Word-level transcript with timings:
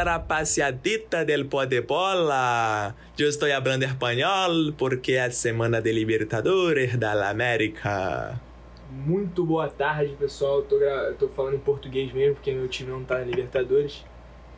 a 0.00 0.04
rapaziadita 0.04 1.24
del 1.24 1.44
Podebola. 1.46 2.94
Eu 3.18 3.28
estou 3.28 3.48
falando 3.48 3.82
espanhol 3.82 4.72
porque 4.78 5.12
é 5.12 5.24
a 5.24 5.30
semana 5.30 5.80
de 5.80 5.92
Libertadores 5.92 6.96
da 6.96 7.28
América. 7.28 8.40
Muito 8.90 9.44
boa 9.44 9.68
tarde, 9.68 10.14
pessoal. 10.18 10.62
Tô, 10.62 10.78
gra... 10.78 11.12
tô 11.18 11.28
falando 11.28 11.54
em 11.56 11.58
português 11.60 12.12
mesmo, 12.12 12.34
porque 12.36 12.52
meu 12.52 12.66
time 12.68 12.90
não 12.90 13.04
tá 13.04 13.18
na 13.18 13.24
Libertadores. 13.24 14.04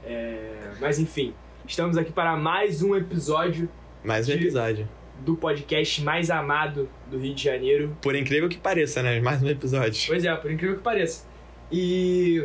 É... 0.04 0.70
Mas 0.80 0.98
enfim, 0.98 1.34
estamos 1.66 1.96
aqui 1.96 2.12
para 2.12 2.36
mais 2.36 2.82
um 2.82 2.94
episódio 2.96 3.68
Mais 4.04 4.28
um 4.28 4.32
De- 4.32 4.38
episódio. 4.44 4.88
do 5.20 5.36
podcast 5.36 6.02
mais 6.02 6.30
amado 6.30 6.88
do 7.10 7.18
Rio 7.18 7.34
de 7.34 7.42
Janeiro. 7.44 7.96
Por 8.00 8.14
incrível 8.14 8.48
que 8.48 8.58
pareça, 8.58 9.02
né? 9.02 9.20
Mais 9.20 9.42
um 9.42 9.48
episódio. 9.48 10.04
Pois 10.06 10.24
é, 10.24 10.34
por 10.36 10.50
incrível 10.50 10.76
que 10.76 10.82
pareça. 10.82 11.26
E 11.70 12.44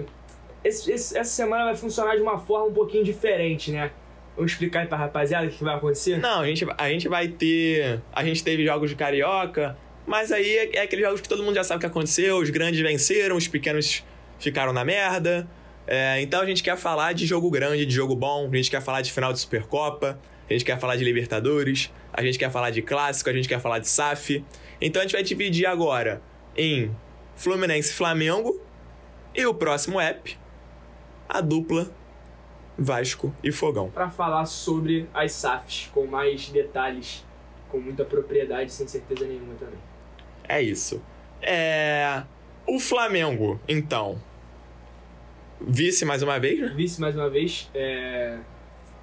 esse- 0.64 0.92
esse- 0.92 1.18
essa 1.18 1.30
semana 1.32 1.66
vai 1.66 1.76
funcionar 1.76 2.16
de 2.16 2.22
uma 2.22 2.38
forma 2.40 2.68
um 2.68 2.74
pouquinho 2.74 3.04
diferente, 3.04 3.72
né? 3.72 3.92
Vamos 4.36 4.52
explicar 4.52 4.82
aí 4.82 4.88
pra 4.88 4.98
rapaziada 4.98 5.48
o 5.48 5.50
que 5.50 5.64
vai 5.64 5.76
acontecer? 5.76 6.18
Não, 6.20 6.42
a 6.42 6.46
gente, 6.48 6.66
a 6.78 6.90
gente 6.90 7.08
vai 7.08 7.28
ter. 7.28 8.02
A 8.14 8.24
gente 8.24 8.44
teve 8.44 8.64
jogos 8.66 8.90
de 8.90 8.96
carioca, 8.96 9.76
mas 10.06 10.32
aí 10.32 10.48
é, 10.58 10.78
é 10.78 10.82
aqueles 10.82 11.04
jogos 11.06 11.22
que 11.22 11.28
todo 11.30 11.42
mundo 11.44 11.56
já 11.56 11.64
sabe 11.64 11.78
o 11.78 11.80
que 11.80 11.86
aconteceu. 11.88 12.38
Os 12.38 12.50
grandes 12.52 12.80
venceram, 12.80 13.36
os 13.36 13.48
pequenos 13.48 14.04
ficaram 14.40 14.72
na 14.74 14.86
merda. 14.86 15.48
É, 15.88 16.22
então 16.22 16.42
a 16.42 16.46
gente 16.46 16.62
quer 16.62 16.78
falar 16.78 17.14
de 17.14 17.26
jogo 17.26 17.50
grande, 17.50 17.86
de 17.86 17.94
jogo 17.94 18.16
bom, 18.16 18.50
a 18.52 18.56
gente 18.56 18.70
quer 18.70 18.82
falar 18.82 19.02
de 19.02 19.12
final 19.12 19.32
de 19.34 19.40
Supercopa, 19.40 20.20
a 20.48 20.54
gente 20.54 20.66
quer 20.66 20.78
falar 20.78 20.98
de 20.98 21.04
Libertadores, 21.06 21.92
a 22.14 22.22
gente 22.22 22.38
quer 22.38 22.52
falar 22.52 22.70
de 22.72 22.82
clássico, 22.82 23.30
a 23.30 23.34
gente 23.34 23.48
quer 23.48 23.60
falar 23.62 23.80
de 23.80 23.88
SAF. 23.88 24.44
Então 24.82 25.02
a 25.02 25.06
gente 25.06 25.14
vai 25.14 25.24
dividir 25.24 25.66
agora 25.66 26.22
em 26.56 26.92
Fluminense 27.36 27.94
Flamengo 27.94 28.62
e 29.34 29.46
o 29.46 29.54
próximo 29.54 30.00
app, 30.00 30.38
a 31.28 31.42
dupla 31.42 31.90
Vasco 32.78 33.34
e 33.44 33.52
Fogão. 33.52 33.90
Pra 33.90 34.10
falar 34.10 34.46
sobre 34.46 35.08
as 35.14 35.32
SAFs 35.32 35.90
com 35.94 36.06
mais 36.06 36.50
detalhes, 36.50 37.26
com 37.70 37.80
muita 37.80 38.06
propriedade, 38.06 38.72
sem 38.72 38.88
certeza 38.88 39.26
nenhuma 39.26 39.56
também. 39.56 39.80
É 40.48 40.62
isso. 40.62 41.02
É. 41.42 42.24
O 42.68 42.80
Flamengo, 42.80 43.60
então. 43.68 44.22
Vice 45.60 46.06
mais 46.06 46.22
uma 46.22 46.40
vez, 46.40 46.60
né? 46.60 46.74
Vice 46.76 47.02
mais 47.02 47.16
uma 47.16 47.30
vez. 47.30 47.70
é, 47.74 48.38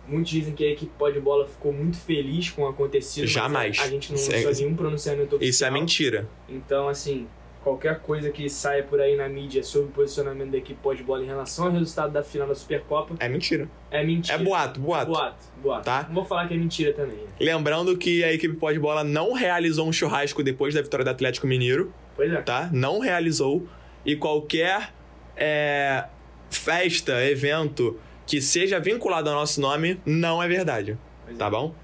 Muitos 0.06 0.30
dizem 0.30 0.54
que 0.54 0.62
a 0.64 0.70
equipe 0.70 0.92
pó 0.98 1.08
de 1.08 1.18
bola 1.18 1.46
ficou 1.48 1.72
muito 1.72 1.96
feliz 1.96 2.50
com 2.50 2.62
o 2.62 2.68
acontecido. 2.68 3.26
Jamais. 3.26 3.78
A 3.80 3.88
gente 3.88 4.12
não 4.12 4.18
lançou 4.20 4.50
é- 4.50 4.54
nenhum 4.54 4.76
pronunciamento 4.76 5.36
oficial. 5.36 5.48
Isso 5.50 5.64
é 5.64 5.70
mentira. 5.70 6.28
Então, 6.48 6.88
assim, 6.88 7.26
qualquer 7.64 7.98
coisa 8.00 8.30
que 8.30 8.48
saia 8.48 8.82
por 8.84 9.00
aí 9.00 9.16
na 9.16 9.28
mídia 9.28 9.62
sobre 9.64 9.88
o 9.88 9.90
posicionamento 9.90 10.50
da 10.50 10.58
equipe 10.58 10.78
pó 10.82 10.92
de 10.94 11.02
bola 11.02 11.22
em 11.22 11.26
relação 11.26 11.64
ao 11.66 11.72
resultado 11.72 12.12
da 12.12 12.22
final 12.22 12.46
da 12.46 12.54
Supercopa 12.54 13.14
É 13.18 13.28
mentira. 13.28 13.68
é 13.90 14.04
mentira. 14.04 14.38
É 14.38 14.44
boato, 14.44 14.78
boato. 14.78 15.10
Boato, 15.10 15.44
boato. 15.62 15.84
Tá. 15.84 16.04
Não 16.08 16.14
vou 16.14 16.24
falar 16.24 16.46
que 16.46 16.54
é 16.54 16.56
mentira 16.56 16.92
também. 16.92 17.16
né? 17.16 17.26
Lembrando 17.40 17.96
que 17.96 18.22
a 18.22 18.32
equipe 18.32 18.54
pós 18.56 18.76
bola 18.78 19.02
não 19.02 19.32
realizou 19.32 19.88
um 19.88 19.92
churrasco 19.92 20.42
depois 20.42 20.74
da 20.74 20.82
vitória 20.82 21.04
do 21.04 21.10
Atlético 21.10 21.46
Mineiro, 21.46 21.92
Pois 22.14 22.32
é. 22.32 22.40
tá? 22.42 22.68
Não 22.72 23.00
realizou. 23.00 23.66
E 24.04 24.14
qualquer 24.14 24.92
é, 25.36 26.04
festa, 26.50 27.24
evento 27.24 27.98
que 28.26 28.40
seja 28.40 28.78
vinculado 28.78 29.28
ao 29.30 29.34
nosso 29.36 29.60
nome 29.60 29.98
não 30.06 30.42
é 30.42 30.46
verdade. 30.46 30.96
Pois 31.24 31.34
é. 31.34 31.38
Tá 31.38 31.48
bom? 31.50 31.74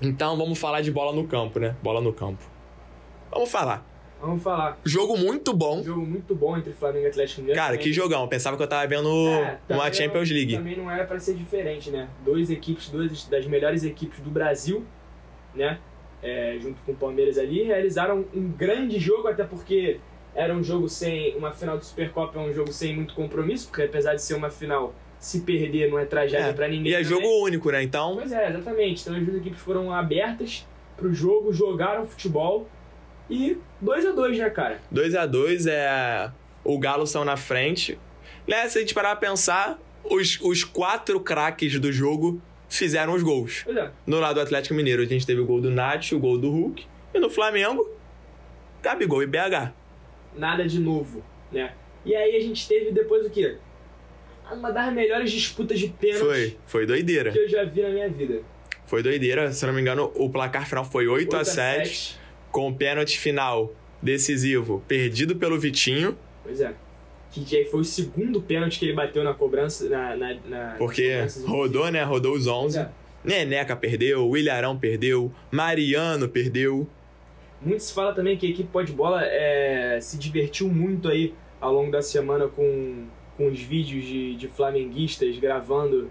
Então 0.00 0.36
vamos 0.36 0.58
falar 0.58 0.80
de 0.80 0.90
bola 0.90 1.12
no 1.12 1.26
campo, 1.28 1.60
né? 1.60 1.76
Bola 1.82 2.00
no 2.00 2.12
campo. 2.12 2.42
Vamos 3.30 3.50
falar. 3.50 3.86
Vamos 4.22 4.42
falar. 4.42 4.78
Jogo 4.84 5.16
muito 5.18 5.52
bom. 5.52 5.82
Jogo 5.82 6.06
muito 6.06 6.32
bom 6.34 6.56
entre 6.56 6.72
Flamengo 6.72 7.06
e 7.06 7.08
Atlético 7.08 7.40
Mineiro. 7.40 7.58
Cara, 7.60 7.72
Também- 7.72 7.84
que 7.84 7.92
jogão. 7.92 8.28
Pensava 8.28 8.56
que 8.56 8.62
eu 8.62 8.68
tava 8.68 8.86
vendo 8.86 9.08
É, 9.28 9.58
uma 9.68 9.92
Champions 9.92 10.28
não- 10.30 10.36
League. 10.36 10.56
Também 10.56 10.76
não 10.76 10.88
era 10.90 11.04
pra 11.04 11.18
ser 11.18 11.34
diferente, 11.34 11.90
né? 11.90 12.08
Duas 12.24 12.48
equipes, 12.48 12.88
duas 12.88 13.24
das 13.26 13.46
melhores 13.46 13.82
equipes 13.82 14.20
do 14.20 14.30
Brasil, 14.30 14.84
né? 15.54 15.78
É, 16.22 16.56
junto 16.62 16.80
com 16.86 16.92
o 16.92 16.94
Palmeiras 16.94 17.36
ali, 17.36 17.64
realizaram 17.64 18.24
um 18.32 18.48
grande 18.48 18.96
jogo, 19.00 19.26
até 19.26 19.42
porque 19.42 19.98
era 20.36 20.54
um 20.54 20.62
jogo 20.62 20.88
sem. 20.88 21.34
Uma 21.36 21.50
final 21.50 21.76
de 21.76 21.84
Supercopa 21.84 22.38
é 22.38 22.42
um 22.42 22.52
jogo 22.54 22.72
sem 22.72 22.94
muito 22.94 23.14
compromisso, 23.14 23.66
porque 23.68 23.82
apesar 23.82 24.14
de 24.14 24.22
ser 24.22 24.34
uma 24.34 24.48
final, 24.50 24.94
se 25.18 25.40
perder 25.40 25.90
não 25.90 25.98
é 25.98 26.04
tragédia 26.04 26.46
É, 26.46 26.52
pra 26.52 26.68
ninguém. 26.68 26.92
E 26.92 26.94
é 26.94 27.02
também. 27.02 27.10
jogo 27.22 27.44
único, 27.44 27.70
né? 27.72 27.82
Então, 27.82 28.14
Pois 28.14 28.30
é, 28.30 28.48
exatamente. 28.50 29.02
Então 29.02 29.16
as 29.16 29.24
duas 29.24 29.36
equipes 29.38 29.58
foram 29.60 29.92
abertas 29.92 30.64
pro 30.96 31.12
jogo, 31.12 31.52
jogaram 31.52 32.06
futebol 32.06 32.68
e 33.32 33.58
2 33.80 34.06
a 34.06 34.10
2 34.12 34.38
né, 34.38 34.50
cara? 34.50 34.80
2 34.90 35.14
a 35.14 35.24
2 35.26 35.66
é. 35.66 36.30
O 36.64 36.78
Galo 36.78 37.06
são 37.06 37.24
na 37.24 37.36
frente. 37.36 37.98
Né, 38.46 38.68
se 38.68 38.78
a 38.78 38.80
gente 38.80 38.92
parar 38.94 39.16
pra 39.16 39.28
pensar, 39.28 39.78
os, 40.04 40.38
os 40.42 40.62
quatro 40.64 41.18
craques 41.20 41.78
do 41.80 41.90
jogo 41.92 42.40
fizeram 42.68 43.14
os 43.14 43.22
gols. 43.22 43.62
Pois 43.64 43.76
é. 43.76 43.90
No 44.06 44.20
lado 44.20 44.34
do 44.34 44.40
Atlético 44.42 44.74
Mineiro, 44.74 45.02
a 45.02 45.06
gente 45.06 45.24
teve 45.26 45.40
o 45.40 45.46
gol 45.46 45.60
do 45.60 45.70
Nath, 45.70 46.12
o 46.12 46.18
gol 46.18 46.38
do 46.38 46.50
Hulk. 46.50 46.84
E 47.14 47.18
no 47.18 47.30
Flamengo, 47.30 47.88
Gabigol 48.82 49.22
e 49.22 49.26
BH. 49.26 49.72
nada 50.36 50.66
de 50.66 50.78
novo, 50.80 51.22
né? 51.50 51.72
E 52.04 52.14
aí 52.14 52.36
a 52.36 52.40
gente 52.40 52.66
teve 52.66 52.90
depois 52.90 53.24
o 53.26 53.30
quê? 53.30 53.56
Uma 54.50 54.70
das 54.70 54.92
melhores 54.92 55.30
disputas 55.30 55.78
de 55.78 55.88
pênalti 55.88 56.20
Foi, 56.24 56.56
foi 56.66 56.86
doideira. 56.86 57.30
que 57.30 57.38
eu 57.38 57.48
já 57.48 57.64
vi 57.64 57.80
na 57.82 57.88
minha 57.90 58.08
vida. 58.08 58.40
Foi 58.86 59.02
doideira. 59.02 59.50
Se 59.52 59.64
não 59.66 59.72
me 59.72 59.80
engano, 59.80 60.10
o 60.14 60.28
placar 60.28 60.68
final 60.68 60.84
foi 60.84 61.06
8, 61.06 61.36
a 61.36 61.44
7, 61.44 62.18
com 62.52 62.68
o 62.68 62.74
pênalti 62.74 63.18
final 63.18 63.74
decisivo 64.00 64.84
perdido 64.86 65.34
pelo 65.34 65.58
Vitinho. 65.58 66.16
Pois 66.44 66.60
é. 66.60 66.74
Que 67.32 67.64
foi 67.64 67.80
o 67.80 67.84
segundo 67.84 68.42
pênalti 68.42 68.78
que 68.78 68.84
ele 68.84 68.92
bateu 68.92 69.24
na 69.24 69.32
cobrança. 69.32 69.88
Na, 69.88 70.14
na, 70.14 70.34
na 70.44 70.74
Porque 70.76 71.26
rodou, 71.46 71.90
né? 71.90 72.02
Rodou 72.04 72.34
os 72.34 72.46
11. 72.46 72.78
É. 72.78 72.88
Neneca 73.24 73.74
perdeu, 73.76 74.28
o 74.28 74.36
Ilharão 74.36 74.76
perdeu, 74.76 75.32
Mariano 75.50 76.28
perdeu. 76.28 76.88
Muito 77.60 77.84
se 77.84 77.94
fala 77.94 78.12
também 78.12 78.36
que 78.36 78.46
a 78.46 78.50
equipe 78.50 78.68
pó 78.70 78.82
de 78.82 78.92
bola 78.92 79.24
é, 79.24 79.98
se 80.00 80.18
divertiu 80.18 80.68
muito 80.68 81.08
aí 81.08 81.32
ao 81.60 81.72
longo 81.72 81.92
da 81.92 82.02
semana 82.02 82.48
com, 82.48 83.06
com 83.36 83.46
os 83.46 83.60
vídeos 83.60 84.04
de, 84.04 84.34
de 84.34 84.48
flamenguistas 84.48 85.38
gravando 85.38 86.10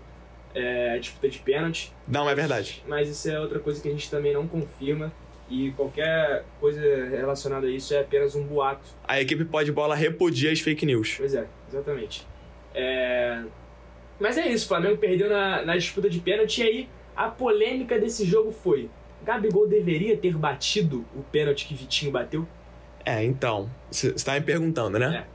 é, 0.56 0.94
a 0.94 0.98
disputa 0.98 1.28
de 1.28 1.40
pênalti. 1.40 1.92
Não 2.08 2.30
é 2.30 2.34
verdade. 2.34 2.82
Mas 2.88 3.10
isso 3.10 3.30
é 3.30 3.38
outra 3.40 3.60
coisa 3.60 3.82
que 3.82 3.90
a 3.90 3.92
gente 3.92 4.10
também 4.10 4.34
não 4.34 4.48
confirma. 4.48 5.12
E 5.52 5.72
qualquer 5.72 6.46
coisa 6.62 6.80
relacionada 7.10 7.68
a 7.68 7.70
isso 7.70 7.94
é 7.94 8.00
apenas 8.00 8.36
um 8.36 8.44
boato. 8.46 8.88
A 9.04 9.20
equipe 9.20 9.44
pode 9.44 9.70
bola 9.70 9.94
repudia 9.94 10.50
as 10.50 10.62
fake 10.62 10.86
news. 10.86 11.16
Pois 11.18 11.36
é, 11.36 11.46
exatamente. 11.68 12.26
É... 12.74 13.44
Mas 14.18 14.38
é 14.38 14.48
isso, 14.48 14.64
o 14.64 14.68
Flamengo 14.70 14.98
perdeu 14.98 15.30
na, 15.30 15.62
na 15.66 15.76
disputa 15.76 16.10
de 16.10 16.22
pênalti 16.22 16.60
e 16.60 16.64
aí 16.64 16.90
a 17.14 17.28
polêmica 17.28 18.00
desse 18.00 18.24
jogo 18.24 18.54
foi: 18.54 18.90
Gabigol 19.26 19.68
deveria 19.68 20.16
ter 20.16 20.38
batido 20.38 21.06
o 21.14 21.22
pênalti 21.22 21.68
que 21.68 21.76
Vitinho 21.76 22.14
bateu? 22.14 22.48
É, 23.06 23.22
então, 23.22 23.70
você 23.92 24.14
tá 24.14 24.36
me 24.36 24.42
perguntando, 24.42 24.98
né? 24.98 25.26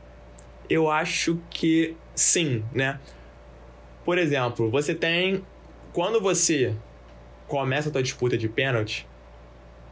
Eu 0.70 0.90
acho 0.90 1.38
que 1.50 1.94
sim, 2.14 2.64
né? 2.72 2.98
Por 4.02 4.16
exemplo, 4.16 4.70
você 4.70 4.94
tem. 4.94 5.44
Quando 5.92 6.22
você 6.22 6.74
começa 7.46 7.90
a 7.90 7.92
tua 7.92 8.02
disputa 8.02 8.38
de 8.38 8.48
pênalti, 8.48 9.06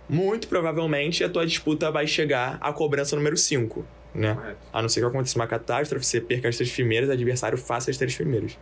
muito 0.08 0.48
provavelmente 0.48 1.24
a 1.24 1.28
tua 1.28 1.46
disputa 1.46 1.90
vai 1.90 2.06
chegar 2.06 2.58
à 2.60 2.72
cobrança 2.72 3.16
número 3.16 3.36
5, 3.36 3.84
né? 4.14 4.34
Correto. 4.34 4.58
A 4.72 4.82
não 4.82 4.88
ser 4.88 5.00
que 5.00 5.06
aconteça 5.06 5.38
uma 5.38 5.46
catástrofe, 5.46 6.04
você 6.04 6.20
perca 6.20 6.48
as 6.48 6.56
três 6.56 6.70
primeiras, 6.72 7.08
o 7.08 7.12
adversário 7.12 7.58
faça 7.58 7.90
as 7.90 7.96
três 7.96 8.14
primeiras. 8.14 8.58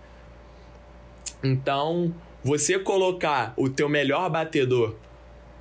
Então, 1.42 2.14
você 2.44 2.78
colocar 2.78 3.52
o 3.56 3.68
teu 3.68 3.88
melhor 3.88 4.30
batedor 4.30 4.94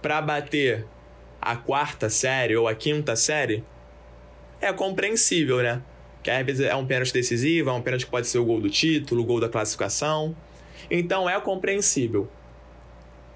pra 0.01 0.21
bater 0.21 0.85
a 1.41 1.55
quarta 1.55 2.09
série 2.09 2.55
ou 2.55 2.67
a 2.67 2.75
quinta 2.75 3.15
série 3.15 3.63
é 4.59 4.71
compreensível, 4.71 5.57
né? 5.57 5.81
Que 6.21 6.29
às 6.29 6.45
vezes 6.45 6.65
é 6.65 6.75
um 6.75 6.85
pênalti 6.85 7.11
decisivo, 7.11 7.71
é 7.71 7.73
um 7.73 7.81
pênalti 7.81 8.05
que 8.05 8.11
pode 8.11 8.27
ser 8.27 8.37
o 8.37 8.45
gol 8.45 8.61
do 8.61 8.69
título, 8.69 9.23
o 9.23 9.25
gol 9.25 9.39
da 9.39 9.49
classificação. 9.49 10.35
Então 10.89 11.27
é 11.27 11.39
compreensível. 11.41 12.29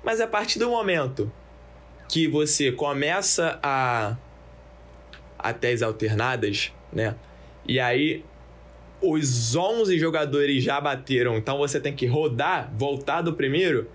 Mas 0.03 0.21
a 0.21 0.27
partir 0.27 0.59
do 0.59 0.69
momento 0.69 1.31
que 2.07 2.27
você 2.27 2.71
começa 2.71 3.59
a 3.61 4.15
até 5.37 5.71
as 5.71 5.81
alternadas, 5.81 6.71
né? 6.91 7.15
E 7.67 7.79
aí 7.79 8.23
os 9.01 9.55
11 9.55 9.97
jogadores 9.99 10.63
já 10.63 10.79
bateram, 10.81 11.37
então 11.37 11.57
você 11.57 11.79
tem 11.79 11.93
que 11.93 12.05
rodar, 12.05 12.71
voltar 12.75 13.21
do 13.21 13.33
primeiro. 13.33 13.89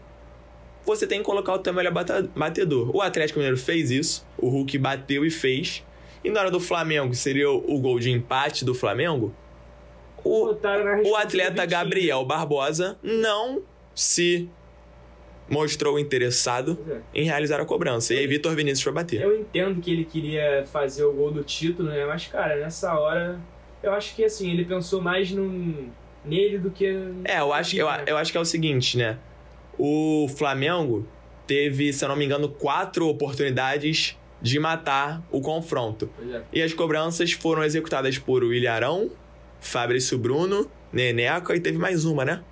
Você 0.85 1.07
tem 1.07 1.19
que 1.19 1.25
colocar 1.25 1.53
o 1.55 1.59
teu 1.59 1.75
melhor 1.75 1.93
batedor. 2.35 2.95
O 2.95 3.03
Atlético 3.03 3.39
Mineiro 3.39 3.59
fez 3.59 3.91
isso, 3.91 4.27
o 4.39 4.49
Hulk 4.49 4.79
bateu 4.79 5.25
e 5.25 5.31
fez. 5.31 5.85
E 6.23 6.31
na 6.31 6.41
hora 6.41 6.51
do 6.51 6.61
Flamengo, 6.61 7.15
seria 7.15 7.51
o 7.51 7.79
gol 7.79 7.99
de 7.99 8.11
empate 8.11 8.65
do 8.65 8.75
Flamengo. 8.75 9.35
O, 10.23 10.51
o 11.09 11.17
atleta. 11.17 11.65
Gabriel 11.65 12.25
Barbosa 12.25 12.99
não 13.03 13.63
se 13.95 14.49
mostrou 15.51 15.99
interessado 15.99 16.79
em 17.13 17.25
realizar 17.25 17.61
a 17.61 17.65
cobrança. 17.65 18.15
E 18.15 18.19
aí 18.19 18.27
Vitor 18.27 18.55
Vinícius 18.55 18.83
foi 18.83 18.93
bater. 18.93 19.21
Eu 19.21 19.39
entendo 19.39 19.81
que 19.81 19.91
ele 19.91 20.05
queria 20.05 20.65
fazer 20.67 21.05
o 21.05 21.13
gol 21.13 21.33
do 21.33 21.43
título, 21.43 21.89
né? 21.89 22.07
Mas, 22.07 22.27
cara, 22.29 22.57
nessa 22.57 22.99
hora, 22.99 23.39
eu 23.83 23.93
acho 23.93 24.15
que 24.15 24.25
assim, 24.25 24.51
ele 24.51 24.65
pensou 24.65 25.03
mais 25.03 25.31
num, 25.33 25.91
nele 26.25 26.59
do 26.59 26.71
que. 26.71 26.87
É, 27.25 27.41
eu 27.41 27.53
acho, 27.53 27.77
eu, 27.77 27.87
né? 27.91 28.05
eu 28.07 28.17
acho 28.17 28.31
que 28.31 28.39
é 28.39 28.41
o 28.41 28.45
seguinte, 28.45 28.97
né? 28.97 29.19
O 29.77 30.29
Flamengo 30.37 31.07
teve, 31.47 31.93
se 31.93 32.05
eu 32.05 32.09
não 32.09 32.17
me 32.17 32.25
engano, 32.25 32.49
quatro 32.49 33.09
oportunidades 33.09 34.17
de 34.41 34.59
matar 34.59 35.23
o 35.31 35.41
confronto. 35.41 36.09
É. 36.33 36.43
E 36.53 36.63
as 36.63 36.73
cobranças 36.73 37.33
foram 37.33 37.63
executadas 37.63 38.19
por 38.19 38.45
William 38.45 38.73
Arão, 38.73 39.11
Fabrício 39.61 40.17
Bruno, 40.17 40.71
Neneca 40.93 41.55
e 41.55 41.61
teve 41.61 41.79
mais 41.79 42.05
uma, 42.05 42.25
né? 42.25 42.43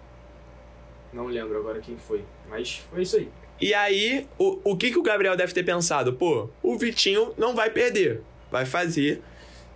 Não 1.13 1.27
lembro 1.27 1.59
agora 1.59 1.81
quem 1.81 1.97
foi. 1.97 2.25
Mas 2.49 2.83
foi 2.91 3.03
isso 3.03 3.17
aí. 3.17 3.29
E 3.61 3.75
aí, 3.75 4.27
o, 4.39 4.59
o 4.65 4.77
que, 4.77 4.91
que 4.91 4.99
o 4.99 5.03
Gabriel 5.03 5.37
deve 5.37 5.53
ter 5.53 5.65
pensado? 5.65 6.13
Pô, 6.13 6.49
o 6.63 6.79
Vitinho 6.79 7.33
não 7.37 7.55
vai 7.57 7.71
perder, 7.71 8.23
vai 8.53 8.65
fazer. 8.65 9.21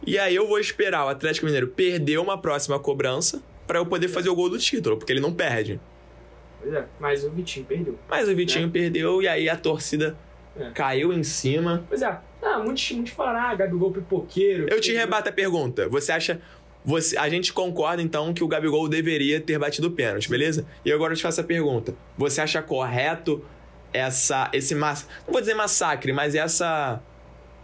E 0.06 0.19
aí 0.19 0.34
eu 0.34 0.46
vou 0.46 0.58
esperar 0.58 1.05
o 1.05 1.08
Atlético 1.08 1.46
Mineiro 1.46 1.69
perder 1.69 2.19
uma 2.19 2.38
próxima 2.38 2.79
cobrança 2.79 3.43
pra 3.67 3.79
eu 3.79 3.87
poder 3.87 4.08
fazer 4.08 4.29
o 4.29 4.34
gol 4.34 4.49
do 4.49 4.58
título, 4.58 4.96
porque 4.96 5.12
ele 5.12 5.20
não 5.20 5.32
perde. 5.32 5.81
Pois 6.61 6.73
é. 6.75 6.84
Mas 7.00 7.25
o 7.25 7.31
Vitinho 7.31 7.67
perdeu. 7.67 7.99
Mas 8.08 8.29
o 8.29 8.34
Vitinho 8.37 8.70
perdeu 8.70 9.20
e 9.23 9.26
aí 9.26 9.49
a 9.49 9.56
torcida 9.56 10.17
É. 10.56 10.70
caiu 10.70 11.12
em 11.12 11.23
cima. 11.25 11.84
Pois 11.88 12.02
é. 12.02 12.19
Ah, 12.40 12.58
muitos, 12.58 12.90
muitos 12.93 13.12
falaram, 13.12 13.40
ah, 13.50 13.55
Gabigol 13.55 13.93
pipoqueiro. 13.93 14.67
Eu 14.69 14.81
te 14.81 14.93
rebato 14.93 15.29
a 15.29 15.32
pergunta. 15.32 15.88
Você 15.88 16.12
acha. 16.12 16.40
Você, 16.84 17.17
a 17.17 17.29
gente 17.29 17.52
concorda 17.52 18.02
então 18.02 18.34
que 18.34 18.43
o 18.43 18.49
Gabigol 18.49 18.88
deveria 18.88 19.40
ter 19.40 19.58
batido 19.58 19.87
o 19.88 19.90
pênalti, 19.93 20.29
beleza? 20.29 20.67
E 20.84 20.93
agora 20.93 21.12
eu 21.12 21.17
te 21.17 21.23
faço 21.23 21.40
a 21.40 21.44
pergunta. 21.44 21.94
Você 22.19 22.40
acha 22.40 22.61
correto 22.61 23.43
essa 23.93 24.49
esse 24.52 24.75
mass... 24.75 25.06
não 25.26 25.32
vou 25.32 25.40
dizer 25.40 25.55
massacre, 25.55 26.12
mas 26.12 26.34
essa 26.34 27.00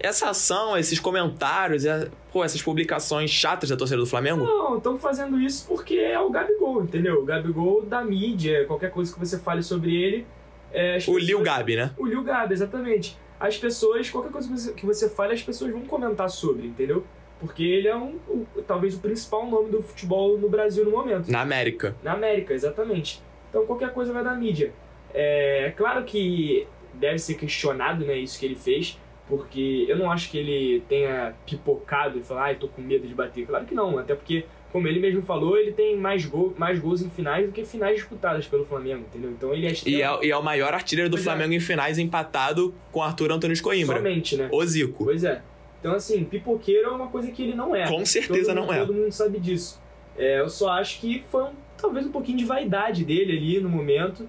essa 0.00 0.30
ação, 0.30 0.78
esses 0.78 1.00
comentários, 1.00 1.84
é- 1.84 2.08
pô, 2.32 2.44
essas 2.44 2.62
publicações 2.62 3.30
chatas 3.30 3.68
da 3.68 3.76
torcida 3.76 3.98
do 3.98 4.06
Flamengo? 4.06 4.44
Não, 4.44 4.76
estão 4.76 4.96
fazendo 4.96 5.40
isso 5.40 5.66
porque 5.66 5.96
é 5.96 6.20
o 6.20 6.30
Gabigol, 6.30 6.84
entendeu? 6.84 7.20
O 7.20 7.24
Gabigol 7.24 7.82
da 7.84 8.04
mídia, 8.04 8.64
qualquer 8.66 8.92
coisa 8.92 9.12
que 9.12 9.18
você 9.18 9.36
fale 9.38 9.60
sobre 9.62 9.96
ele. 10.00 10.24
é, 10.72 10.92
O 10.92 10.94
pessoas- 10.98 11.24
Lil 11.24 11.40
Gabi, 11.42 11.74
né? 11.76 11.90
O 11.98 12.06
Lil 12.06 12.22
Gabi, 12.22 12.52
exatamente. 12.54 13.18
As 13.40 13.56
pessoas, 13.56 14.08
qualquer 14.10 14.30
coisa 14.30 14.46
que 14.48 14.54
você, 14.56 14.72
que 14.72 14.86
você 14.86 15.08
fale, 15.08 15.32
as 15.34 15.42
pessoas 15.42 15.72
vão 15.72 15.80
comentar 15.82 16.28
sobre, 16.30 16.68
entendeu? 16.68 17.04
Porque 17.40 17.62
ele 17.62 17.86
é 17.88 17.96
um, 17.96 18.16
o- 18.28 18.46
talvez 18.66 18.94
o 18.94 19.00
principal 19.00 19.48
nome 19.48 19.70
do 19.70 19.80
futebol 19.82 20.36
no 20.38 20.48
Brasil 20.48 20.84
no 20.84 20.90
momento. 20.90 21.30
Na 21.30 21.40
América. 21.42 21.94
Na 22.02 22.12
América, 22.14 22.52
exatamente. 22.54 23.22
Então 23.48 23.64
qualquer 23.64 23.92
coisa 23.92 24.12
vai 24.12 24.24
da 24.24 24.34
mídia. 24.34 24.72
É 25.14 25.72
claro 25.76 26.04
que 26.04 26.66
deve 26.94 27.18
ser 27.18 27.34
questionado, 27.34 28.04
né, 28.04 28.16
isso 28.18 28.38
que 28.38 28.44
ele 28.46 28.56
fez, 28.56 28.98
porque 29.28 29.84
eu 29.88 29.96
não 29.96 30.10
acho 30.10 30.30
que 30.30 30.38
ele 30.38 30.82
tenha 30.88 31.34
pipocado 31.46 32.18
e 32.18 32.22
falar, 32.22 32.44
ai, 32.44 32.54
tô 32.56 32.66
com 32.68 32.82
medo 32.82 33.06
de 33.06 33.14
bater. 33.14 33.46
Claro 33.46 33.64
que 33.64 33.74
não, 33.74 33.98
até 33.98 34.14
porque, 34.14 34.44
como 34.72 34.88
ele 34.88 34.98
mesmo 34.98 35.22
falou, 35.22 35.56
ele 35.56 35.72
tem 35.72 35.96
mais, 35.96 36.26
gol, 36.26 36.52
mais 36.58 36.78
gols 36.78 37.02
em 37.02 37.08
finais 37.10 37.46
do 37.46 37.52
que 37.52 37.64
finais 37.64 37.96
disputadas 37.96 38.46
pelo 38.46 38.64
Flamengo, 38.64 39.04
entendeu? 39.08 39.30
Então 39.30 39.52
ele 39.54 39.66
é 39.66 39.70
E 39.70 39.72
extremamente- 39.72 40.24
é, 40.24 40.28
e 40.28 40.30
é 40.32 40.36
o 40.36 40.42
maior 40.42 40.74
artilheiro 40.74 41.08
do 41.08 41.14
Pois 41.16 41.26
é. 41.26 41.30
Flamengo 41.30 41.52
em 41.54 41.60
finais, 41.60 41.98
empatado 41.98 42.74
com 42.90 43.02
Arthur 43.02 43.30
Antônio 43.32 43.62
Coimbra. 43.62 43.96
somente, 43.98 44.36
né? 44.36 44.48
O 44.50 44.64
Zico. 44.64 45.04
Pois 45.04 45.22
é. 45.24 45.40
Então, 45.80 45.94
assim, 45.94 46.24
pipoqueiro 46.24 46.88
é 46.88 46.92
uma 46.92 47.06
coisa 47.08 47.30
que 47.30 47.42
ele 47.42 47.54
não 47.54 47.74
é. 47.74 47.86
Com 47.88 48.04
certeza 48.04 48.46
todo, 48.46 48.54
não 48.56 48.62
mundo- 48.62 48.74
é. 48.74 48.78
Todo 48.80 48.94
mundo 48.94 49.12
sabe 49.12 49.38
disso. 49.38 49.80
É, 50.16 50.40
eu 50.40 50.48
só 50.48 50.70
acho 50.70 51.00
que 51.00 51.22
foi 51.30 51.44
um- 51.44 51.52
talvez 51.80 52.04
um 52.06 52.10
pouquinho 52.10 52.36
de 52.38 52.44
vaidade 52.44 53.04
dele 53.04 53.36
ali 53.36 53.60
no 53.60 53.68
momento. 53.68 54.28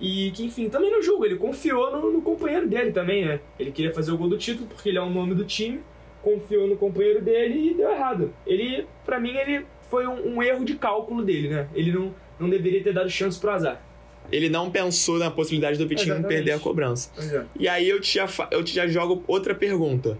E 0.00 0.30
que, 0.32 0.44
enfim, 0.44 0.68
também 0.68 0.90
no 0.90 1.02
jogo, 1.02 1.24
ele 1.24 1.36
confiou 1.36 1.90
no, 1.90 2.12
no 2.12 2.20
companheiro 2.22 2.68
dele 2.68 2.92
também, 2.92 3.24
né? 3.24 3.40
Ele 3.58 3.70
queria 3.72 3.92
fazer 3.92 4.12
o 4.12 4.18
gol 4.18 4.28
do 4.28 4.36
título 4.36 4.66
porque 4.68 4.90
ele 4.90 4.98
é 4.98 5.02
o 5.02 5.08
nome 5.08 5.34
do 5.34 5.42
time, 5.44 5.80
confiou 6.22 6.66
no 6.66 6.76
companheiro 6.76 7.22
dele 7.22 7.70
e 7.70 7.74
deu 7.74 7.90
errado. 7.90 8.32
Ele, 8.46 8.86
pra 9.06 9.18
mim, 9.18 9.34
ele 9.34 9.64
foi 9.90 10.06
um, 10.06 10.36
um 10.36 10.42
erro 10.42 10.64
de 10.66 10.74
cálculo 10.74 11.22
dele, 11.24 11.48
né? 11.48 11.68
Ele 11.74 11.92
não, 11.92 12.14
não 12.38 12.48
deveria 12.50 12.82
ter 12.82 12.92
dado 12.92 13.08
chance 13.08 13.38
pro 13.40 13.50
azar. 13.50 13.82
Ele 14.30 14.48
não 14.50 14.70
pensou 14.70 15.18
na 15.18 15.30
possibilidade 15.30 15.78
do 15.78 15.86
Vitinho 15.86 16.14
Exatamente. 16.14 16.28
perder 16.36 16.52
a 16.52 16.58
cobrança. 16.58 17.10
É. 17.34 17.44
E 17.58 17.66
aí 17.68 17.88
eu 17.88 17.98
te, 18.00 18.14
já, 18.16 18.26
eu 18.50 18.62
te 18.64 18.74
já 18.74 18.86
jogo 18.86 19.22
outra 19.26 19.54
pergunta. 19.54 20.18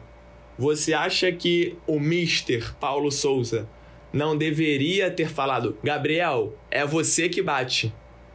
Você 0.59 0.95
acha 0.95 1.31
que 1.33 1.77
o 1.87 1.99
Mister 2.01 2.75
Paulo 2.77 3.11
Souza 3.13 3.69
não 4.13 4.37
deveria 4.37 5.11
ter 5.11 5.29
falado, 5.29 5.77
Gabriel, 5.85 6.55
é 6.71 6.87
você 6.87 7.29
que 7.29 7.43
bate? 7.43 7.93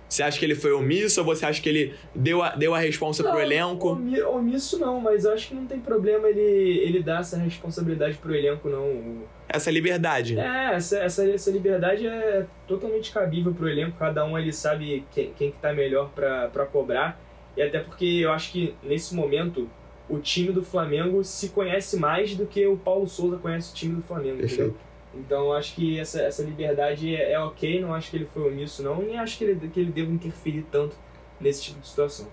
Você 0.08 0.22
acha 0.24 0.38
que 0.38 0.44
ele 0.44 0.56
foi 0.56 0.74
omisso 0.74 1.22
ou 1.22 1.26
você 1.26 1.46
acha 1.46 1.62
que 1.62 1.70
ele 1.70 1.94
deu 2.14 2.44
a, 2.44 2.50
deu 2.50 2.76
a 2.76 2.80
responsa 2.80 3.24
pro 3.24 3.40
elenco? 3.40 3.92
omi- 3.94 4.22
Omisso 4.22 4.78
não, 4.78 5.00
mas 5.00 5.26
acho 5.26 5.48
que 5.48 5.56
não 5.56 5.66
tem 5.66 5.80
problema 5.80 6.28
ele, 6.28 6.42
ele 6.80 7.02
dar 7.02 7.22
essa 7.22 7.38
responsabilidade 7.38 8.18
pro 8.18 8.36
elenco, 8.36 8.68
não. 8.68 9.24
Essa 9.48 9.72
liberdade. 9.72 10.38
É, 10.38 10.76
essa, 10.76 10.98
essa, 11.00 11.26
essa 11.30 11.50
liberdade 11.50 12.06
é 12.06 12.46
totalmente 12.68 13.10
cabível 13.10 13.54
pro 13.54 13.70
elenco, 13.70 13.96
cada 13.98 14.26
um 14.26 14.36
ali 14.36 14.52
sabe 14.52 15.06
quem, 15.14 15.32
quem 15.34 15.50
que 15.52 15.58
tá 15.60 15.72
melhor 15.74 16.10
pra 16.14 16.66
cobrar. 16.70 17.18
E 17.56 17.62
até 17.62 17.80
porque 17.80 18.06
eu 18.22 18.34
acho 18.34 18.52
que 18.52 18.76
nesse 18.84 19.16
momento 19.16 19.70
o 20.10 20.20
time 20.20 20.52
do 20.52 20.64
Flamengo 20.64 21.24
se 21.24 21.50
conhece 21.50 21.98
mais 21.98 22.36
do 22.36 22.46
que 22.46 22.66
o 22.66 22.78
Paulo 22.78 23.08
Souza 23.08 23.38
conhece 23.38 23.72
o 23.72 23.76
time 23.76 23.96
do 23.96 24.02
Flamengo, 24.02 24.44
entendeu? 24.44 24.76
Então 25.14 25.46
eu 25.46 25.54
acho 25.54 25.76
que 25.76 26.00
essa, 26.00 26.22
essa 26.22 26.42
liberdade 26.44 27.16
é, 27.16 27.34
é 27.34 27.40
ok, 27.40 27.82
não 27.82 27.94
acho 27.94 28.10
que 28.10 28.18
ele 28.18 28.28
foi 28.34 28.50
omisso 28.50 28.82
não, 28.82 29.02
nem 29.02 29.18
acho 29.18 29.38
que 29.38 29.44
ele, 29.44 29.70
que 29.70 29.80
ele 29.80 29.92
deva 29.92 30.12
interferir 30.12 30.66
tanto 30.72 30.96
nesse 31.40 31.64
tipo 31.64 31.80
de 31.80 31.88
situação. 31.88 32.28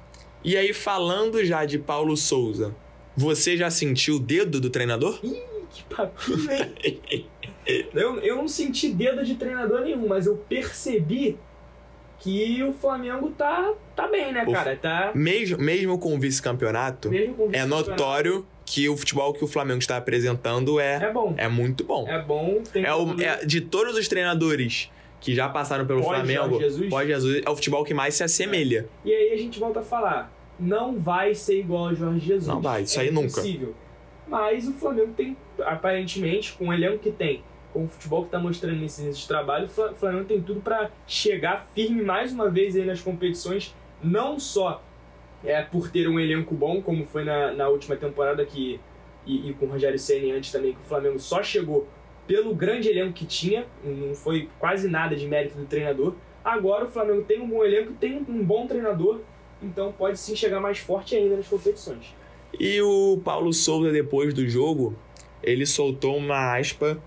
E 0.45 0.57
aí, 0.57 0.73
falando 0.73 1.45
já 1.45 1.65
de 1.65 1.79
Paulo 1.79 2.17
Souza, 2.17 2.75
você 3.17 3.57
já 3.57 3.71
sentiu 3.71 4.17
o 4.17 4.21
dedo 4.21 4.61
do 4.61 4.71
treinador? 4.71 5.21
Que 5.21 5.83
papinho, 5.95 6.51
hein? 6.53 7.27
eu, 7.93 8.19
eu 8.21 8.37
não 8.37 8.47
senti 8.47 8.89
dedo 8.89 9.25
de 9.25 9.35
treinador 9.35 9.81
nenhum, 9.81 10.07
mas 10.07 10.27
eu 10.27 10.37
percebi 10.37 11.37
que 12.21 12.63
o 12.65 12.73
Flamengo 12.73 13.31
tá, 13.31 13.73
tá 13.95 14.09
bem, 14.09 14.33
né, 14.33 14.45
O- 14.47 14.53
cara? 14.53 14.77
Tá 14.77 15.13
Mesmo, 15.15 15.59
mesmo 15.59 15.99
com 15.99 16.15
o 16.15 16.19
vice-campeonato, 16.19 17.11
com 17.37 17.51
é 17.53 17.65
notório 17.65 18.47
que 18.67 18.89
o 18.89 18.97
futebol 18.97 19.33
que 19.33 19.43
o 19.45 19.47
Flamengo 19.47 19.79
está 19.79 19.97
apresentando 19.97 20.79
é, 20.81 20.97
É 21.05 21.13
bom. 21.13 21.35
é 21.37 21.49
muito 21.49 21.85
bom. 21.85 22.07
É 22.09 22.21
bom. 22.21 22.61
Tem 22.73 22.85
É 22.85 22.93
o, 22.95 23.19
é- 23.21 23.45
de 23.45 23.61
todos 23.61 23.97
os 23.97 24.09
treinadores 24.09 24.91
que 25.21 25.35
já 25.35 25.49
passaram 25.49 25.87
pelo 25.87 26.03
Pós 26.03 26.17
Flamengo, 26.17 26.59
Jesus? 26.61 26.89
pós 26.91 27.07
Jesus, 27.09 27.43
é 27.45 27.51
o 27.51 27.55
futebol 27.57 27.85
que 27.85 27.95
mais 27.95 28.15
se 28.15 28.23
assemelha. 28.23 28.89
E 29.05 29.13
aí 29.13 29.33
a 29.33 29.37
gente 29.37 29.59
volta 29.59 29.81
a 29.81 29.83
falar. 29.83 30.33
Não 30.61 30.99
vai 30.99 31.35
ser 31.35 31.61
igual 31.61 31.89
ao 31.89 31.95
Jorge 31.95 32.21
Jesus. 32.27 32.47
Não 32.49 32.61
vai, 32.61 32.83
isso 32.83 32.99
é 32.99 33.03
aí 33.05 33.11
nunca. 33.11 33.27
impossível. 33.29 33.75
Mas 34.27 34.69
o 34.69 34.73
Flamengo 34.75 35.13
tem, 35.17 35.37
aparentemente, 35.61 36.53
com 36.53 36.69
o 36.69 36.73
elenco 36.73 36.99
que 36.99 37.11
tem, 37.11 37.43
com 37.73 37.85
o 37.85 37.89
futebol 37.89 38.25
que 38.25 38.31
tá 38.31 38.39
mostrando 38.39 38.79
nesse, 38.79 39.03
nesse 39.03 39.27
trabalho, 39.29 39.67
o 39.67 39.69
Fla- 39.69 39.93
Flamengo 39.95 40.25
tem 40.25 40.41
tudo 40.41 40.61
para 40.61 40.91
chegar 41.07 41.69
firme 41.75 42.03
mais 42.03 42.33
uma 42.33 42.51
vez 42.51 42.77
aí 42.77 42.85
nas 42.85 43.01
competições, 43.01 43.75
não 44.03 44.39
só 44.39 44.83
é, 45.45 45.63
por 45.63 45.91
ter 45.91 46.09
um 46.09 46.19
elenco 46.19 46.55
bom, 46.55 46.81
como 46.83 47.05
foi 47.05 47.25
na, 47.25 47.53
na 47.53 47.69
última 47.69 47.97
temporada 47.97 48.45
que 48.45 48.81
e, 49.27 49.51
e 49.51 49.55
com 49.55 49.67
o 49.67 49.69
Rogério 49.69 49.99
Ceni 49.99 50.33
antes 50.33 50.51
também, 50.51 50.73
que 50.73 50.81
o 50.81 50.85
Flamengo 50.85 51.19
só 51.19 51.43
chegou 51.43 51.87
pelo 52.27 52.55
grande 52.55 52.89
elenco 52.89 53.13
que 53.13 53.27
tinha, 53.27 53.67
não 53.85 54.15
foi 54.15 54.49
quase 54.59 54.89
nada 54.89 55.15
de 55.15 55.27
mérito 55.27 55.57
do 55.57 55.65
treinador. 55.67 56.15
Agora 56.45 56.87
o 56.87 56.89
Flamengo 56.89 57.23
tem 57.23 57.41
um 57.41 57.49
bom 57.49 57.65
elenco, 57.65 57.93
tem 57.93 58.25
um 58.29 58.45
bom 58.45 58.67
treinador, 58.67 59.21
então 59.63 59.93
pode 59.93 60.19
sim 60.19 60.35
chegar 60.35 60.61
mais 60.61 60.79
forte 60.79 61.15
ainda 61.15 61.37
nas 61.37 61.47
competições. 61.49 62.15
E 62.59 62.81
o 62.81 63.21
Paulo 63.23 63.53
Souza, 63.53 63.93
depois 63.93 64.33
do 64.33 64.49
jogo, 64.49 64.97
ele 65.43 65.67
soltou 65.67 66.17
uma 66.17 66.57
aspa 66.57 66.99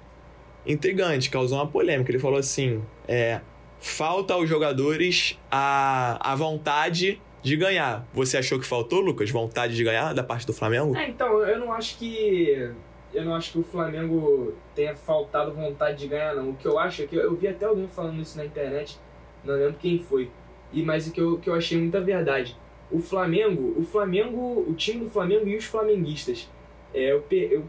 intrigante, 0.66 1.30
causou 1.30 1.58
uma 1.58 1.68
polêmica. 1.68 2.12
Ele 2.12 2.20
falou 2.20 2.40
assim: 2.40 2.82
é, 3.08 3.42
falta 3.80 4.34
aos 4.34 4.48
jogadores 4.48 5.40
a, 5.50 6.32
a 6.32 6.36
vontade 6.36 7.22
de 7.42 7.58
ganhar. 7.58 8.08
Você 8.14 8.38
achou 8.38 8.60
que 8.60 8.66
faltou, 8.66 9.02
Lucas? 9.02 9.30
Vontade 9.30 9.76
de 9.76 9.84
ganhar 9.84 10.14
da 10.14 10.24
parte 10.24 10.46
do 10.46 10.54
Flamengo? 10.54 10.96
É, 10.96 11.10
então, 11.10 11.40
eu 11.44 11.60
não 11.60 11.74
acho 11.74 11.98
que. 11.98 12.72
Eu 13.14 13.26
não 13.26 13.36
acho 13.36 13.52
que 13.52 13.60
o 13.60 13.64
Flamengo 13.64 14.54
tenha 14.74 14.96
faltado 14.96 15.52
vontade 15.52 15.98
de 15.98 16.08
ganhar, 16.08 16.34
não. 16.34 16.52
O 16.52 16.56
que 16.56 16.66
eu 16.66 16.80
acho 16.80 17.02
é 17.02 17.08
que. 17.08 17.16
Eu 17.16 17.36
vi 17.36 17.48
até 17.48 17.66
alguém 17.66 17.88
falando 17.88 18.22
isso 18.22 18.38
na 18.38 18.46
internet, 18.46 18.98
não 19.44 19.56
lembro 19.56 19.76
quem 19.80 20.00
foi. 20.00 20.30
E, 20.72 20.82
mas 20.82 21.08
o 21.08 21.12
que 21.12 21.20
eu, 21.20 21.38
que 21.38 21.50
eu 21.50 21.56
achei 21.56 21.78
muita 21.78 22.00
verdade. 22.00 22.56
O 22.90 23.00
Flamengo, 23.00 23.74
o 23.78 23.84
Flamengo, 23.84 24.66
o 24.68 24.74
time 24.74 25.06
do 25.06 25.10
Flamengo 25.10 25.48
e 25.48 25.56
os 25.56 25.66
flamenguistas, 25.66 26.50
é, 26.94 27.12
eu, 27.12 27.24
eu 27.32 27.66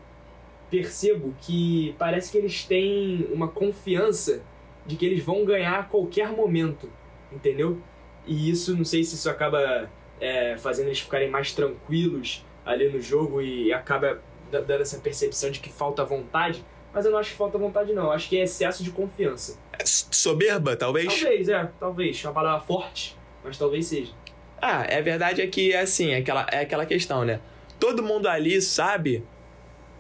percebo 0.73 1.35
que 1.43 1.95
parece 1.99 2.33
que 2.33 2.39
eles 2.39 2.65
têm 2.65 3.29
uma 3.31 3.47
confiança 3.47 4.43
de 4.87 4.97
que 4.97 5.05
eles 5.05 5.23
vão 5.23 5.45
ganhar 5.45 5.81
a 5.81 5.83
qualquer 5.83 6.31
momento, 6.31 6.91
entendeu? 7.31 7.79
E 8.27 8.49
isso, 8.51 8.75
não 8.75 8.85
sei 8.85 9.05
se 9.05 9.15
isso 9.17 9.29
acaba 9.29 9.91
é, 10.19 10.57
fazendo 10.57 10.87
eles 10.87 11.01
ficarem 11.01 11.29
mais 11.29 11.53
tranquilos 11.53 12.43
ali 12.65 12.89
no 12.89 13.03
jogo 13.03 13.43
e 13.43 13.71
acaba 13.71 14.19
da- 14.51 14.61
dando 14.61 14.81
essa 14.81 14.99
percepção 14.99 15.51
de 15.51 15.61
que 15.61 15.71
falta 15.71 16.03
vontade, 16.07 16.65
mas 16.95 17.05
eu 17.05 17.11
não 17.13 17.19
acho 17.19 17.33
que 17.33 17.37
falta 17.37 17.59
vontade 17.59 17.93
não, 17.93 18.05
eu 18.05 18.13
acho 18.13 18.29
que 18.31 18.39
é 18.39 18.45
excesso 18.45 18.83
de 18.83 18.91
confiança. 18.91 19.59
É 19.79 19.85
soberba, 19.85 20.75
talvez? 20.75 21.07
Talvez, 21.07 21.49
é, 21.51 21.71
talvez, 21.79 22.25
uma 22.25 22.33
palavra 22.33 22.67
forte, 22.67 23.15
mas 23.45 23.59
talvez 23.59 23.87
seja. 23.87 24.13
Ah, 24.61 24.87
é 24.89 25.03
verdade 25.03 25.43
é 25.43 25.47
que, 25.47 25.75
assim, 25.75 26.13
é 26.13 26.17
aquela, 26.19 26.47
é 26.51 26.61
aquela 26.61 26.87
questão, 26.87 27.25
né? 27.27 27.41
Todo 27.79 28.03
mundo 28.03 28.27
ali 28.27 28.63
sabe 28.63 29.23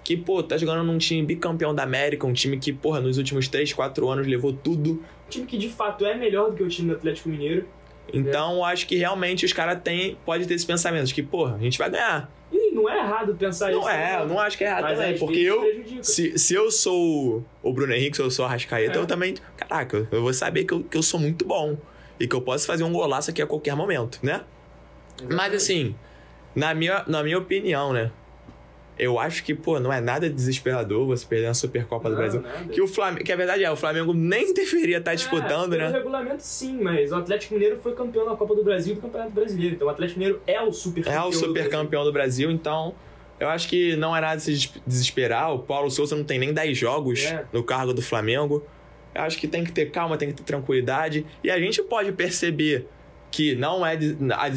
que, 0.04 0.16
pô, 0.16 0.42
tá 0.42 0.56
jogando 0.56 0.82
num 0.84 0.98
time 0.98 1.24
bicampeão 1.24 1.74
da 1.74 1.82
América, 1.82 2.26
um 2.26 2.32
time 2.32 2.58
que, 2.58 2.72
porra, 2.72 3.00
nos 3.00 3.18
últimos 3.18 3.46
3, 3.48 3.72
4 3.72 4.08
anos 4.08 4.26
levou 4.26 4.52
tudo. 4.52 4.92
Um 5.26 5.30
time 5.30 5.46
que 5.46 5.56
de 5.58 5.68
fato 5.68 6.04
é 6.04 6.14
melhor 6.16 6.50
do 6.50 6.56
que 6.56 6.62
o 6.62 6.68
time 6.68 6.90
do 6.90 6.96
Atlético 6.96 7.28
Mineiro. 7.28 7.66
Então, 8.12 8.64
acho 8.64 8.86
que 8.86 8.96
realmente 8.96 9.44
os 9.46 9.52
caras 9.52 9.80
têm, 9.82 10.16
pode 10.26 10.46
ter 10.46 10.54
esse 10.54 10.66
pensamento 10.66 11.06
de 11.06 11.14
que, 11.14 11.22
porra, 11.22 11.54
a 11.54 11.58
gente 11.58 11.78
vai 11.78 11.88
ganhar. 11.88 12.30
E 12.52 12.72
não 12.72 12.86
é 12.88 12.98
errado 12.98 13.34
pensar 13.36 13.70
Não 13.70 13.78
isso. 13.80 13.88
é, 13.88 14.20
eu 14.20 14.26
não 14.26 14.38
acho 14.38 14.58
que 14.58 14.64
é 14.64 14.66
errado 14.66 14.82
Mas 14.82 14.98
também, 14.98 15.18
porque 15.18 15.38
eu, 15.38 15.60
prejudica. 15.60 16.02
se, 16.02 16.38
se 16.38 16.52
eu 16.52 16.70
sou 16.70 17.42
o 17.62 17.72
Bruno 17.72 17.94
Henrique, 17.94 18.16
se 18.16 18.22
eu 18.22 18.30
sou 18.30 18.44
a 18.44 18.48
Rascaeta, 18.48 18.98
É. 18.98 19.00
eu 19.00 19.06
também, 19.06 19.34
caraca, 19.56 20.06
eu 20.10 20.20
vou 20.20 20.34
saber 20.34 20.64
que 20.64 20.74
eu, 20.74 20.82
que 20.82 20.96
eu 20.96 21.02
sou 21.02 21.18
muito 21.18 21.46
bom 21.46 21.78
e 22.20 22.26
que 22.26 22.34
eu 22.34 22.42
posso 22.42 22.66
fazer 22.66 22.84
um 22.84 22.92
golaço 22.92 23.30
aqui 23.30 23.40
a 23.40 23.46
qualquer 23.46 23.74
momento, 23.74 24.18
né? 24.22 24.42
Mas 25.30 25.54
assim, 25.54 25.94
na 26.54 26.74
minha, 26.74 27.04
na 27.06 27.22
minha 27.22 27.38
opinião, 27.38 27.92
né? 27.94 28.10
Eu 28.98 29.18
acho 29.18 29.42
que, 29.42 29.54
pô, 29.54 29.80
não 29.80 29.92
é 29.92 30.00
nada 30.00 30.28
desesperador 30.28 31.06
você 31.06 31.24
perder 31.26 31.46
a 31.46 31.54
Supercopa 31.54 32.08
do 32.08 32.14
Não, 32.14 32.20
Brasil. 32.22 32.40
nada. 32.42 32.68
Que 32.72 32.80
o 32.80 32.86
Flamengo, 32.86 33.24
que 33.24 33.32
a 33.32 33.36
verdade 33.36 33.64
é, 33.64 33.70
o 33.70 33.76
Flamengo 33.76 34.12
nem 34.12 34.52
deveria 34.52 34.98
estar 34.98 35.14
disputando, 35.14 35.72
é, 35.74 35.78
pelo 35.78 35.90
né? 35.90 35.96
regulamento 35.98 36.42
sim, 36.42 36.78
mas 36.80 37.10
o 37.10 37.16
Atlético 37.16 37.54
Mineiro 37.54 37.78
foi 37.82 37.94
campeão 37.94 38.26
da 38.28 38.36
Copa 38.36 38.54
do 38.54 38.62
Brasil 38.62 38.92
e 38.92 38.96
do 38.96 39.00
Campeonato 39.02 39.30
Brasileiro. 39.32 39.74
Então 39.76 39.86
o 39.88 39.90
Atlético 39.90 40.18
Mineiro 40.20 40.42
é 40.46 40.60
o 40.60 40.70
super 40.72 41.06
É 41.06 41.20
o 41.20 41.30
do 41.30 41.32
super 41.34 41.52
Brasil. 41.54 41.70
campeão 41.70 42.04
do 42.04 42.12
Brasil, 42.12 42.50
então 42.50 42.94
eu 43.40 43.48
acho 43.48 43.66
que 43.68 43.96
não 43.96 44.14
é 44.14 44.20
nada 44.20 44.36
de 44.36 44.42
se 44.42 44.52
des- 44.52 44.72
desesperar. 44.86 45.52
O 45.54 45.58
Paulo 45.60 45.90
Souza 45.90 46.14
não 46.14 46.22
tem 46.24 46.38
nem 46.38 46.52
10 46.52 46.76
jogos 46.76 47.24
É. 47.24 47.44
no 47.52 47.64
cargo 47.64 47.92
do 47.94 48.02
Flamengo. 48.02 48.62
Eu 49.14 49.22
acho 49.22 49.38
que 49.38 49.48
tem 49.48 49.64
que 49.64 49.72
ter 49.72 49.90
calma, 49.90 50.16
tem 50.16 50.28
que 50.28 50.34
ter 50.34 50.42
tranquilidade. 50.44 51.26
E 51.42 51.50
a 51.50 51.58
gente 51.58 51.82
pode 51.82 52.12
perceber 52.12 52.86
que 53.30 53.54
não 53.56 53.84
é 53.84 53.98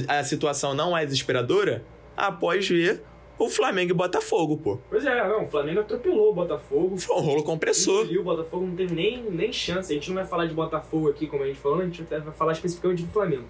a, 0.07 0.19
a 0.19 0.23
situação 0.23 0.73
não 0.73 0.95
é 0.95 1.03
desesperadora 1.05 1.83
após 2.15 2.67
ver 2.69 3.01
o 3.37 3.49
Flamengo 3.49 3.91
e 3.91 3.93
Botafogo, 3.93 4.57
pô. 4.57 4.77
Pois 4.89 5.05
é, 5.05 5.27
não, 5.27 5.43
o 5.43 5.47
Flamengo 5.47 5.81
atropelou 5.81 6.31
o 6.31 6.33
Botafogo. 6.33 6.97
Foi 6.97 7.15
um 7.15 7.19
rolo 7.19 7.43
compressor. 7.43 8.07
E 8.09 8.17
o 8.17 8.23
Botafogo 8.23 8.65
não 8.65 8.75
teve 8.75 8.93
nem, 8.95 9.21
nem 9.23 9.51
chance. 9.51 9.91
A 9.91 9.95
gente 9.95 10.07
não 10.09 10.15
vai 10.15 10.25
falar 10.25 10.45
de 10.45 10.53
Botafogo 10.53 11.09
aqui, 11.09 11.27
como 11.27 11.43
a 11.43 11.47
gente 11.47 11.59
falou, 11.59 11.79
a 11.79 11.85
gente 11.85 12.01
vai 12.03 12.21
falar 12.33 12.53
especificamente 12.53 13.03
do 13.03 13.11
Flamengo. 13.11 13.43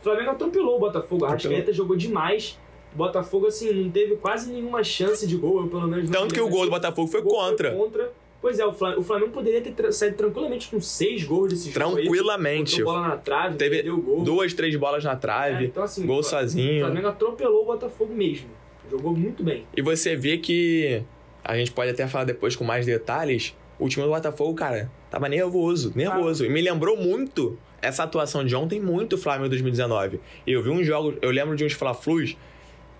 O 0.00 0.02
Flamengo 0.02 0.30
atropelou 0.30 0.76
o 0.76 0.80
Botafogo. 0.80 1.24
A 1.24 1.28
Atropelou. 1.28 1.56
Rascaeta 1.56 1.72
jogou 1.72 1.96
demais. 1.96 2.58
O 2.92 2.96
Botafogo, 2.96 3.46
assim, 3.46 3.72
não 3.72 3.90
teve 3.90 4.16
quase 4.16 4.50
nenhuma 4.52 4.82
chance 4.82 5.26
de 5.26 5.36
gol, 5.36 5.60
eu 5.60 5.68
pelo 5.68 5.86
menos 5.86 6.10
não 6.10 6.20
Tanto 6.22 6.34
que 6.34 6.40
o 6.40 6.48
gol 6.48 6.64
do 6.64 6.70
Botafogo 6.70 7.06
foi 7.08 7.20
O 7.20 7.22
gol 7.22 7.32
contra. 7.38 7.70
contra. 7.72 8.12
Pois 8.42 8.58
é, 8.58 8.64
o 8.66 8.72
Fla- 8.72 8.98
o 8.98 9.02
Flamengo 9.02 9.32
poderia 9.32 9.60
ter 9.60 9.72
tra- 9.72 9.92
saído 9.92 10.16
tranquilamente 10.16 10.68
com 10.70 10.80
seis 10.80 11.22
gols 11.24 11.50
desse 11.50 11.70
jogo. 11.70 11.96
aí. 11.98 12.04
Tranquilamente. 12.04 12.78
Botou 12.82 12.94
bola 12.94 13.08
na 13.08 13.16
trave, 13.18 13.56
Teve 13.56 13.90
o 13.90 13.98
gol. 14.00 14.22
Duas, 14.24 14.54
três 14.54 14.74
bolas 14.76 15.04
na 15.04 15.12
É, 15.12 15.16
trave, 15.16 15.66
então, 15.66 15.82
assim, 15.82 16.06
gol 16.06 16.20
o 16.20 16.22
Fla- 16.22 16.38
O 16.38 16.40
sozinho. 16.42 16.84
Flamengo 16.86 17.08
atropelou 17.08 17.62
o 17.62 17.66
Botafogo 17.66 18.12
mesmo. 18.14 18.48
Jogou 18.90 19.16
muito 19.16 19.42
bem. 19.44 19.64
E 19.76 19.82
você 19.82 20.16
vê 20.16 20.38
que 20.38 21.02
a 21.44 21.56
gente 21.56 21.70
pode 21.70 21.90
até 21.90 22.06
falar 22.06 22.24
depois 22.24 22.56
com 22.56 22.64
mais 22.64 22.84
detalhes. 22.84 23.56
O 23.78 23.88
time 23.88 24.04
do 24.04 24.10
Botafogo, 24.10 24.54
cara, 24.54 24.90
tava 25.10 25.28
nervoso, 25.28 25.92
nervoso. 25.94 26.44
E 26.44 26.50
me 26.50 26.60
lembrou 26.60 26.96
muito 26.96 27.58
essa 27.80 28.02
atuação 28.02 28.44
de 28.44 28.54
ontem, 28.54 28.78
muito 28.80 29.14
o 29.14 29.18
Flamengo 29.18 29.48
2019. 29.48 30.20
E 30.46 30.52
eu 30.52 30.62
vi 30.62 30.68
uns 30.68 30.86
jogos, 30.86 31.16
eu 31.22 31.30
lembro 31.30 31.56
de 31.56 31.64
uns 31.64 31.72
Fla-Flus. 31.72 32.36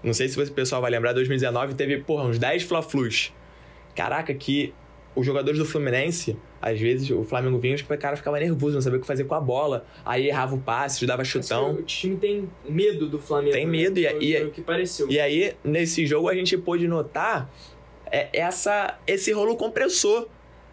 Não 0.03 0.15
sei 0.15 0.29
se 0.29 0.41
o 0.41 0.53
pessoal 0.53 0.81
vai 0.81 0.91
lembrar, 0.91 1.13
2019 1.13 1.75
teve, 1.75 1.99
porra, 1.99 2.25
uns 2.25 2.39
10 2.39 2.63
Fla-Flus. 2.63 3.33
Caraca, 3.95 4.33
que 4.33 4.73
os 5.15 5.27
jogadores 5.27 5.59
do 5.59 5.65
Fluminense, 5.65 6.37
às 6.63 6.79
vezes 6.79 7.11
o 7.11 7.25
Flamengo 7.25 7.59
vinha 7.59 7.75
e 7.77 7.83
o 7.83 7.99
cara 7.99 8.17
ficava 8.17 8.39
nervoso, 8.39 8.75
não 8.75 8.81
sabia 8.83 8.99
o 8.99 9.01
que 9.01 9.07
fazer 9.07 9.25
com 9.25 9.35
a 9.35 9.41
bola. 9.41 9.85
Aí 10.05 10.29
errava 10.29 10.55
o 10.55 10.59
passe, 10.61 11.05
dava 11.07 11.25
chutão. 11.25 11.73
O 11.75 11.83
time 11.83 12.17
tem 12.17 12.49
medo 12.69 13.09
do 13.09 13.19
Flamengo. 13.19 13.53
Tem 13.53 13.65
né? 13.67 13.71
medo 13.73 13.99
e- 13.99 14.09
Foi- 14.09 14.25
e- 14.25 14.45
o 14.45 14.51
que 14.51 14.61
pareceu. 14.63 15.11
E 15.11 15.19
aí, 15.19 15.55
nesse 15.65 16.07
jogo, 16.07 16.29
a 16.29 16.35
gente 16.35 16.57
pôde 16.57 16.87
notar 16.87 17.51
é, 18.13 18.29
essa, 18.33 18.99
esse 19.07 19.33
rolo 19.33 19.57
compressor. 19.57 20.29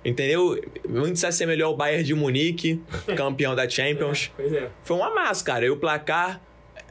Entendeu? 0.06 0.62
Muito 0.88 1.20
se 1.20 1.25
assemelhou 1.25 1.70
ao 1.72 1.75
Bayern 1.75 2.03
de 2.03 2.13
Munique, 2.13 2.82
campeão 3.17 3.53
da 3.56 3.67
Champions. 3.67 4.32
Pois 4.36 4.53
é. 4.53 4.70
Foi 4.84 4.96
um 4.96 5.03
amasso, 5.03 5.44
cara. 5.44 5.65
E 5.65 5.70
o 5.70 5.75
placar 5.77 6.39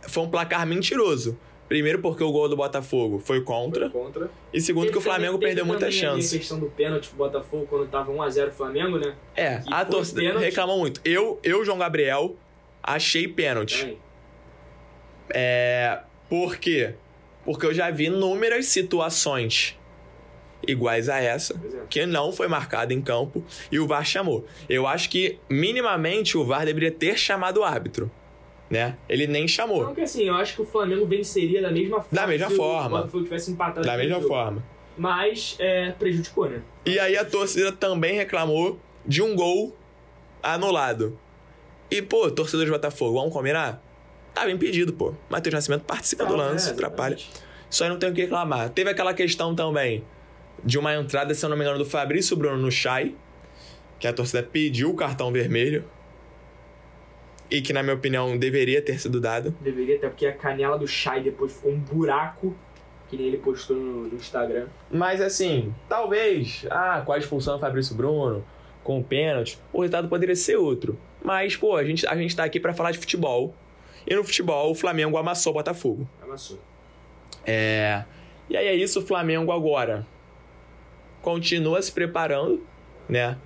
foi 0.08 0.22
um 0.24 0.28
placar 0.28 0.66
mentiroso. 0.66 1.38
Primeiro 1.68 2.00
porque 2.00 2.22
o 2.22 2.30
gol 2.30 2.48
do 2.48 2.56
Botafogo 2.56 3.18
foi 3.18 3.40
contra. 3.40 3.90
Foi 3.90 4.02
contra. 4.02 4.30
E 4.52 4.60
segundo 4.60 4.84
que 4.84 4.90
o 4.90 4.92
Teve 4.94 5.04
Flamengo 5.04 5.32
também- 5.34 5.48
perdeu 5.48 5.64
teve 5.64 5.76
muita 5.78 5.90
chance. 5.90 6.36
A 6.36 6.38
questão 6.38 6.58
do 6.60 6.66
pênalti 6.66 7.08
pro 7.08 7.18
Botafogo 7.18 7.66
quando 7.68 7.88
tava 7.88 8.12
1x0 8.12 8.50
Flamengo, 8.52 8.98
né? 8.98 9.14
É, 9.34 9.58
que 9.58 9.74
a 9.74 9.84
torcida 9.84 10.20
pênalti. 10.20 10.44
reclamou 10.44 10.78
muito. 10.78 11.00
Eu, 11.04 11.40
eu, 11.42 11.64
João 11.64 11.78
Gabriel, 11.78 12.36
achei 12.82 13.26
pênalti. 13.26 13.98
É. 15.30 16.00
Por 16.28 16.56
quê? 16.56 16.94
Porque 17.44 17.66
eu 17.66 17.74
já 17.74 17.90
vi 17.90 18.06
inúmeras 18.06 18.66
situações 18.66 19.78
iguais 20.66 21.08
a 21.08 21.18
essa 21.20 21.54
é. 21.54 21.86
que 21.88 22.04
não 22.06 22.32
foi 22.32 22.48
marcada 22.48 22.92
em 22.92 23.00
campo 23.00 23.44
e 23.70 23.78
o 23.78 23.86
VAR 23.86 24.04
chamou. 24.04 24.44
Eu 24.68 24.86
acho 24.86 25.08
que 25.10 25.38
minimamente 25.48 26.36
o 26.36 26.44
VAR 26.44 26.64
deveria 26.64 26.90
ter 26.90 27.16
chamado 27.18 27.58
o 27.60 27.64
árbitro, 27.64 28.10
né? 28.70 28.96
Ele 29.08 29.26
nem 29.26 29.42
Não 29.42 29.48
chamou. 29.48 29.94
que 29.94 30.00
assim, 30.00 30.24
eu 30.24 30.34
acho 30.34 30.54
que 30.56 30.62
o 30.62 30.66
Flamengo 30.66 31.06
venceria 31.06 31.62
da 31.62 31.70
mesma 31.70 31.96
forma. 32.00 32.08
Da 32.12 32.26
mesma 32.26 32.50
forma. 32.50 32.86
o 32.86 32.90
Botafogo 33.00 33.24
tivesse 33.24 33.50
empatado. 33.50 33.86
Da 33.86 33.96
mesma 33.96 34.16
jogo. 34.16 34.28
forma. 34.28 34.64
Mas 34.98 35.56
é, 35.58 35.90
prejudicou, 35.92 36.48
né? 36.48 36.62
E 36.84 36.98
aí 36.98 37.16
a 37.16 37.24
torcida 37.24 37.70
também 37.72 38.14
reclamou 38.16 38.78
de 39.04 39.22
um 39.22 39.34
gol 39.36 39.76
anulado. 40.42 41.18
E, 41.90 42.00
pô, 42.02 42.30
torcedor 42.30 42.64
de 42.64 42.72
Botafogo, 42.72 43.18
vamos 43.18 43.32
combinar? 43.32 43.82
Tava 44.34 44.50
impedido, 44.50 44.92
pô. 44.92 45.14
Matheus 45.28 45.54
Nascimento 45.54 45.82
participa 45.84 46.24
do 46.26 46.34
Ah, 46.34 46.36
lance, 46.38 46.68
é, 46.68 46.72
atrapalha. 46.72 47.16
Isso 47.70 47.82
aí 47.84 47.90
não 47.90 47.98
tem 47.98 48.10
o 48.10 48.12
que 48.14 48.22
reclamar. 48.22 48.70
Teve 48.70 48.90
aquela 48.90 49.14
questão 49.14 49.54
também 49.54 50.04
de 50.64 50.78
uma 50.78 50.94
entrada, 50.94 51.32
se 51.34 51.44
eu 51.44 51.48
não 51.50 51.56
me 51.56 51.62
engano, 51.62 51.78
do 51.78 51.84
Fabrício 51.84 52.36
Bruno 52.36 52.56
no 52.56 52.70
Chay, 52.70 53.14
que 53.98 54.06
a 54.06 54.12
torcida 54.12 54.42
pediu 54.42 54.90
o 54.90 54.94
cartão 54.94 55.30
vermelho. 55.32 55.84
E 57.50 57.60
que, 57.60 57.72
na 57.72 57.82
minha 57.82 57.94
opinião, 57.94 58.36
deveria 58.36 58.82
ter 58.82 58.98
sido 58.98 59.20
dado. 59.20 59.54
Deveria, 59.60 59.96
até 59.96 60.08
porque 60.08 60.26
a 60.26 60.32
canela 60.32 60.78
do 60.78 60.86
Chay 60.86 61.22
depois 61.22 61.52
ficou 61.52 61.72
um 61.72 61.78
buraco, 61.78 62.56
que 63.08 63.16
nem 63.16 63.26
ele 63.26 63.38
postou 63.38 63.76
no, 63.76 64.08
no 64.08 64.14
Instagram. 64.14 64.66
Mas 64.90 65.20
assim, 65.20 65.72
talvez, 65.88 66.66
ah, 66.70 67.02
com 67.06 67.12
a 67.12 67.18
expulsão 67.18 67.54
do 67.54 67.60
Fabrício 67.60 67.94
Bruno, 67.94 68.44
com 68.82 68.98
o 68.98 69.04
pênalti, 69.04 69.58
o 69.72 69.80
resultado 69.80 70.08
poderia 70.08 70.34
ser 70.34 70.56
outro. 70.56 70.98
Mas, 71.22 71.56
pô, 71.56 71.76
a 71.76 71.84
gente, 71.84 72.06
a 72.06 72.16
gente 72.16 72.34
tá 72.34 72.44
aqui 72.44 72.58
pra 72.58 72.72
falar 72.72 72.90
de 72.90 72.98
futebol. 72.98 73.54
E 74.06 74.14
no 74.14 74.22
futebol, 74.22 74.70
o 74.70 74.74
Flamengo 74.74 75.16
amassou 75.16 75.52
o 75.52 75.54
Botafogo. 75.54 76.08
Amassou. 76.22 76.58
É. 77.44 78.04
E 78.48 78.56
aí 78.56 78.66
é 78.66 78.74
isso, 78.74 79.00
o 79.00 79.02
Flamengo 79.02 79.50
agora 79.50 80.06
continua 81.20 81.82
se 81.82 81.90
preparando, 81.90 82.64
né? 83.08 83.36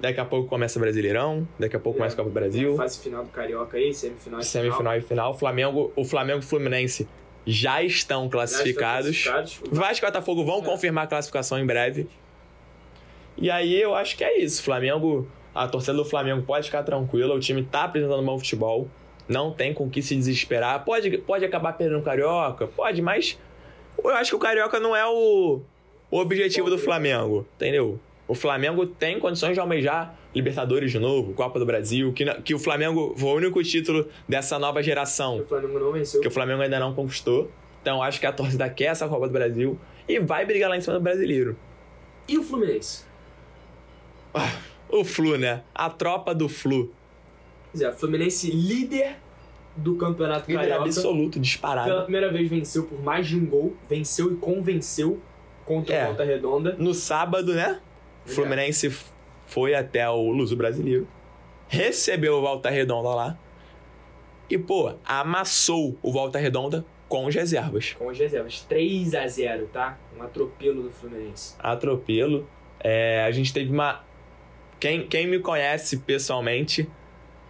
Daqui 0.00 0.20
a 0.20 0.24
pouco 0.24 0.48
começa 0.48 0.78
Brasileirão, 0.78 1.46
daqui 1.58 1.74
a 1.74 1.80
pouco 1.80 1.96
É. 1.96 2.00
começa 2.00 2.14
Copa 2.16 2.28
do 2.28 2.32
Brasil, 2.32 2.76
Fase 2.76 3.00
final 3.00 3.24
do 3.24 3.30
Carioca 3.30 3.76
aí, 3.76 3.92
semifinal 3.92 4.38
e 4.40 4.44
semifinal 4.44 4.96
e 4.96 5.00
final. 5.00 5.30
O 5.32 5.34
Flamengo, 5.34 5.92
o 5.96 6.04
Flamengo 6.04 6.38
e 6.38 6.44
o 6.44 6.46
Fluminense 6.46 7.08
já 7.44 7.82
estão 7.82 7.82
Já 7.82 7.86
estão 7.86 8.28
classificados. 8.30 9.24
classificados. 9.24 9.60
Vasco 9.78 10.04
e 10.04 10.08
Botafogo 10.08 10.44
vão 10.44 10.58
É. 10.60 10.62
confirmar 10.62 11.04
a 11.04 11.06
classificação 11.08 11.58
em 11.58 11.66
breve. 11.66 12.08
E 13.36 13.50
aí 13.50 13.80
eu 13.80 13.94
acho 13.94 14.16
que 14.16 14.22
é 14.24 14.38
isso. 14.38 14.62
Flamengo, 14.62 15.26
a 15.54 15.66
torcida 15.66 15.94
do 15.94 16.04
Flamengo 16.04 16.42
pode 16.42 16.66
ficar 16.66 16.82
tranquila, 16.82 17.34
o 17.34 17.40
time 17.40 17.62
tá 17.64 17.84
apresentando 17.84 18.20
um 18.20 18.26
bom 18.26 18.38
futebol. 18.38 18.88
Não 19.28 19.52
tem 19.52 19.74
com 19.74 19.90
que 19.90 20.00
se 20.00 20.14
desesperar. 20.16 20.84
Pode, 20.84 21.18
pode 21.18 21.44
acabar 21.44 21.72
perdendo 21.74 21.98
o 22.00 22.02
Carioca, 22.02 22.66
pode, 22.66 23.02
mas 23.02 23.38
eu 24.02 24.10
acho 24.10 24.30
que 24.30 24.36
o 24.36 24.38
Carioca 24.38 24.78
não 24.80 24.94
é 24.96 25.04
o, 25.06 25.60
o 26.10 26.18
objetivo 26.18 26.70
do 26.70 26.78
Flamengo, 26.78 27.46
entendeu? 27.56 27.98
O 28.28 28.34
Flamengo 28.34 28.84
tem 28.86 29.18
condições 29.18 29.54
de 29.54 29.60
almejar 29.60 30.14
Libertadores 30.34 30.92
de 30.92 30.98
novo, 30.98 31.32
Copa 31.32 31.58
do 31.58 31.64
Brasil, 31.64 32.12
que, 32.12 32.24
que 32.42 32.54
o 32.54 32.58
Flamengo 32.58 33.14
foi 33.16 33.30
o 33.30 33.34
único 33.36 33.62
título 33.62 34.06
dessa 34.28 34.58
nova 34.58 34.82
geração 34.82 35.38
O 35.40 35.44
Flamengo 35.46 35.78
não 35.80 35.90
venceu. 35.92 36.20
que 36.20 36.28
o 36.28 36.30
Flamengo 36.30 36.60
ainda 36.62 36.78
não 36.78 36.94
conquistou. 36.94 37.50
Então 37.80 38.02
acho 38.02 38.20
que 38.20 38.26
a 38.26 38.32
torcida 38.32 38.68
quer 38.68 38.84
essa 38.86 39.08
Copa 39.08 39.26
do 39.26 39.32
Brasil 39.32 39.78
e 40.06 40.20
vai 40.20 40.44
brigar 40.44 40.68
lá 40.68 40.76
em 40.76 40.80
cima 40.82 40.94
do 40.94 41.00
brasileiro. 41.00 41.56
E 42.28 42.36
o 42.36 42.42
Fluminense? 42.42 43.04
O 44.90 45.04
Flu, 45.04 45.36
né? 45.38 45.62
A 45.74 45.88
tropa 45.90 46.34
do 46.34 46.48
Flu. 46.48 46.92
Pois 47.72 47.82
é, 47.82 47.88
o 47.88 47.92
Fluminense 47.92 48.50
líder 48.50 49.16
do 49.76 49.96
Campeonato 49.96 50.50
Líder 50.50 50.60
Carioca. 50.68 50.84
absoluto, 50.84 51.32
Pela 51.32 51.42
disparado. 51.42 52.02
primeira 52.02 52.30
vez 52.30 52.48
venceu 52.48 52.84
por 52.84 53.00
mais 53.02 53.26
de 53.26 53.36
um 53.36 53.46
gol. 53.46 53.76
Venceu 53.88 54.32
e 54.32 54.36
convenceu 54.36 55.20
contra 55.64 55.94
É. 55.94 56.02
o 56.04 56.06
Volta 56.08 56.24
Redonda. 56.24 56.76
No 56.78 56.92
sábado, 56.94 57.54
né? 57.54 57.80
O 58.26 58.30
Fluminense 58.30 58.90
foi 59.46 59.74
até 59.74 60.08
o 60.08 60.30
Luso 60.30 60.56
Brasileiro. 60.56 61.08
Recebeu 61.68 62.34
o 62.34 62.40
Volta 62.40 62.70
Redonda 62.70 63.08
lá. 63.08 63.38
E, 64.48 64.56
pô, 64.56 64.94
amassou 65.04 65.98
o 66.02 66.12
Volta 66.12 66.38
Redonda 66.38 66.84
com 67.08 67.26
as 67.26 67.34
reservas. 67.34 67.94
Com 67.98 68.10
as 68.10 68.18
reservas. 68.18 68.60
3 68.62 69.14
a 69.14 69.26
0 69.26 69.66
tá? 69.72 69.98
Um 70.16 70.22
atropelo 70.22 70.82
do 70.82 70.90
Fluminense. 70.90 71.54
atropelo. 71.58 72.48
É, 72.80 73.24
a 73.24 73.30
gente 73.30 73.52
teve 73.52 73.72
uma. 73.72 74.04
Quem, 74.78 75.06
quem 75.06 75.26
me 75.26 75.38
conhece 75.40 75.98
pessoalmente 75.98 76.88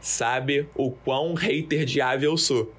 sabe 0.00 0.68
o 0.74 0.90
quão 0.90 1.34
hater 1.34 1.84
de 1.84 2.00
ave 2.00 2.26
eu 2.26 2.36
sou. 2.36 2.72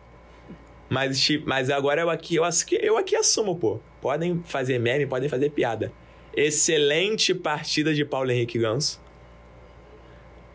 Mas, 0.90 1.28
mas 1.46 1.70
agora 1.70 2.02
eu 2.02 2.10
aqui, 2.10 2.36
eu, 2.36 2.44
eu 2.82 2.98
aqui 2.98 3.16
assumo, 3.16 3.56
pô. 3.56 3.80
Podem 4.02 4.42
fazer 4.44 4.80
meme, 4.80 5.06
podem 5.06 5.30
fazer 5.30 5.52
piada. 5.52 5.92
Excelente 6.36 7.34
partida 7.34 7.94
de 7.94 8.06
Paulo 8.06 8.32
Henrique 8.32 8.58
Ganso. 8.60 9.02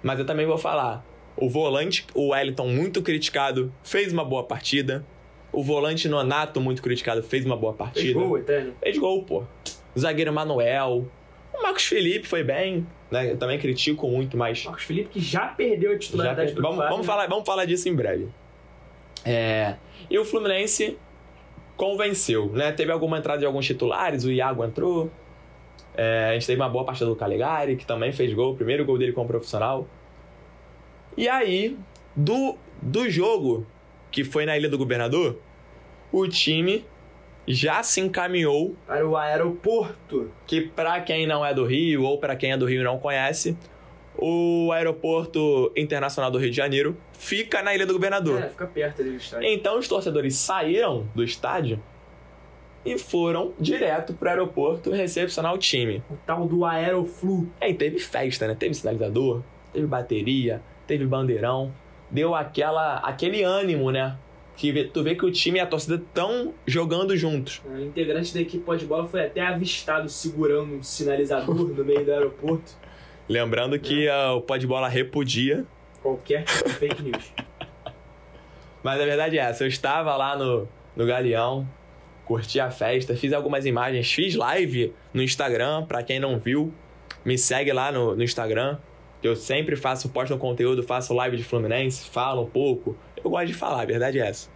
Mas 0.02 0.18
eu 0.18 0.26
também 0.26 0.46
vou 0.46 0.58
falar. 0.58 1.04
O 1.36 1.48
volante, 1.48 2.06
o 2.14 2.28
Wellington, 2.28 2.68
muito 2.68 3.02
criticado, 3.02 3.72
fez 3.82 4.12
uma 4.12 4.24
boa 4.24 4.44
partida. 4.44 5.04
O 5.50 5.62
volante 5.62 6.08
Nonato, 6.08 6.60
muito 6.60 6.82
criticado, 6.82 7.22
fez 7.22 7.44
uma 7.44 7.56
boa 7.56 7.72
partida. 7.72 8.02
Fez 8.02 8.14
gol, 8.14 8.38
eterno. 8.38 8.74
Fez 8.80 8.98
gol, 8.98 9.24
pô. 9.24 9.44
O 9.94 9.98
zagueiro 9.98 10.32
Manuel. 10.32 11.08
O 11.52 11.62
Marcos 11.62 11.84
Felipe 11.84 12.26
foi 12.26 12.42
bem, 12.42 12.86
né? 13.10 13.30
Eu 13.30 13.36
também 13.36 13.58
critico 13.58 14.08
muito, 14.08 14.36
mas. 14.36 14.64
Marcos 14.64 14.84
Felipe 14.84 15.08
que 15.10 15.20
já 15.20 15.46
perdeu 15.46 15.92
a 15.92 15.98
titularidade 15.98 16.52
pro 16.52 16.62
vamos, 16.62 16.78
vamos, 16.78 17.06
falar, 17.06 17.26
vamos 17.28 17.46
falar 17.46 17.64
disso 17.64 17.88
em 17.88 17.94
breve. 17.94 18.28
É, 19.24 19.76
e 20.10 20.18
o 20.18 20.24
Fluminense 20.24 20.98
convenceu, 21.76 22.50
né? 22.52 22.72
Teve 22.72 22.92
alguma 22.92 23.18
entrada 23.18 23.38
de 23.38 23.46
alguns 23.46 23.64
titulares, 23.64 24.24
o 24.24 24.30
Iago 24.30 24.64
entrou. 24.64 25.10
É, 25.96 26.28
a 26.30 26.32
gente 26.34 26.46
teve 26.46 26.60
uma 26.60 26.68
boa 26.68 26.84
partida 26.84 27.08
do 27.08 27.16
Calegari, 27.16 27.76
que 27.76 27.86
também 27.86 28.12
fez 28.12 28.32
gol, 28.32 28.52
o 28.52 28.56
primeiro 28.56 28.84
gol 28.84 28.98
dele 28.98 29.12
como 29.12 29.28
profissional. 29.28 29.86
E 31.16 31.28
aí, 31.28 31.76
do, 32.16 32.56
do 32.82 33.08
jogo 33.08 33.66
que 34.10 34.24
foi 34.24 34.44
na 34.46 34.56
Ilha 34.56 34.68
do 34.68 34.76
Governador, 34.78 35.38
o 36.12 36.26
time 36.26 36.84
já 37.46 37.82
se 37.82 38.00
encaminhou 38.00 38.74
Para 38.86 39.06
o 39.06 39.16
aeroporto. 39.16 40.30
que 40.46 40.62
pra 40.62 41.00
quem 41.00 41.26
não 41.26 41.44
é 41.44 41.52
do 41.52 41.64
Rio 41.64 42.02
ou 42.02 42.18
pra 42.18 42.34
quem 42.34 42.52
é 42.52 42.56
do 42.56 42.64
Rio 42.66 42.80
e 42.80 42.84
não 42.84 42.98
conhece, 42.98 43.56
o 44.16 44.70
aeroporto 44.72 45.70
internacional 45.76 46.30
do 46.30 46.38
Rio 46.38 46.50
de 46.50 46.56
Janeiro 46.56 46.96
fica 47.12 47.62
na 47.62 47.74
Ilha 47.74 47.86
do 47.86 47.92
Governador. 47.92 48.42
É, 48.42 48.48
fica 48.48 48.66
perto 48.66 49.02
ali 49.02 49.10
do 49.10 49.16
estádio. 49.16 49.48
Então 49.48 49.78
os 49.78 49.86
torcedores 49.88 50.36
saíram 50.36 51.06
do 51.14 51.22
estádio 51.22 51.80
e 52.84 52.98
foram 52.98 53.52
direto 53.58 54.12
pro 54.12 54.28
aeroporto 54.28 54.90
recepcionar 54.90 55.54
o 55.54 55.58
time. 55.58 56.02
O 56.10 56.16
tal 56.26 56.46
do 56.46 56.64
Aeroflu. 56.64 57.48
E 57.60 57.64
aí 57.66 57.74
teve 57.74 57.98
festa, 57.98 58.46
né? 58.46 58.54
Teve 58.54 58.74
sinalizador, 58.74 59.42
teve 59.72 59.86
bateria, 59.86 60.62
teve 60.86 61.06
bandeirão, 61.06 61.72
deu 62.10 62.34
aquela 62.34 62.98
aquele 62.98 63.42
ânimo, 63.42 63.90
né? 63.90 64.16
Que 64.56 64.84
tu 64.84 65.02
vê 65.02 65.16
que 65.16 65.24
o 65.24 65.32
time 65.32 65.58
e 65.58 65.60
a 65.60 65.66
torcida 65.66 65.96
estão 65.96 66.54
jogando 66.66 67.16
juntos. 67.16 67.60
O 67.64 67.78
integrante 67.80 68.32
da 68.32 68.40
equipe 68.40 68.62
pode 68.62 68.86
bola 68.86 69.06
foi 69.08 69.24
até 69.24 69.40
avistado 69.40 70.08
segurando 70.08 70.74
um 70.74 70.82
sinalizador 70.82 71.54
no 71.54 71.84
meio 71.84 72.04
do 72.04 72.12
aeroporto. 72.12 72.72
Lembrando 73.28 73.78
que 73.78 74.08
ah, 74.08 74.34
o 74.34 74.42
Pó 74.42 74.56
de 74.56 74.66
Bola 74.66 74.86
repudia 74.86 75.66
Qualquer 76.04 76.44
tipo 76.44 76.68
de 76.68 76.74
fake 76.74 77.02
news. 77.02 77.32
Mas 78.84 79.00
a 79.00 79.04
verdade 79.06 79.38
é 79.38 79.40
essa, 79.40 79.64
eu 79.64 79.68
estava 79.68 80.14
lá 80.14 80.36
no, 80.36 80.68
no 80.94 81.06
Galeão, 81.06 81.66
curti 82.24 82.58
a 82.60 82.70
festa, 82.70 83.16
fiz 83.16 83.32
algumas 83.32 83.66
imagens, 83.66 84.10
fiz 84.12 84.34
live 84.34 84.92
no 85.12 85.22
Instagram, 85.22 85.84
pra 85.84 86.02
quem 86.02 86.18
não 86.18 86.38
viu, 86.38 86.72
me 87.24 87.36
segue 87.36 87.72
lá 87.72 87.92
no, 87.92 88.16
no 88.16 88.22
Instagram, 88.22 88.78
que 89.20 89.28
eu 89.28 89.36
sempre 89.36 89.76
faço, 89.76 90.08
posto 90.08 90.34
um 90.34 90.38
conteúdo, 90.38 90.82
faço 90.82 91.14
live 91.14 91.36
de 91.36 91.44
Fluminense, 91.44 92.08
falo 92.08 92.42
um 92.42 92.50
pouco, 92.50 92.96
eu 93.22 93.30
gosto 93.30 93.46
de 93.46 93.54
falar, 93.54 93.82
a 93.82 93.86
verdade 93.86 94.18
é 94.18 94.26
essa. 94.26 94.50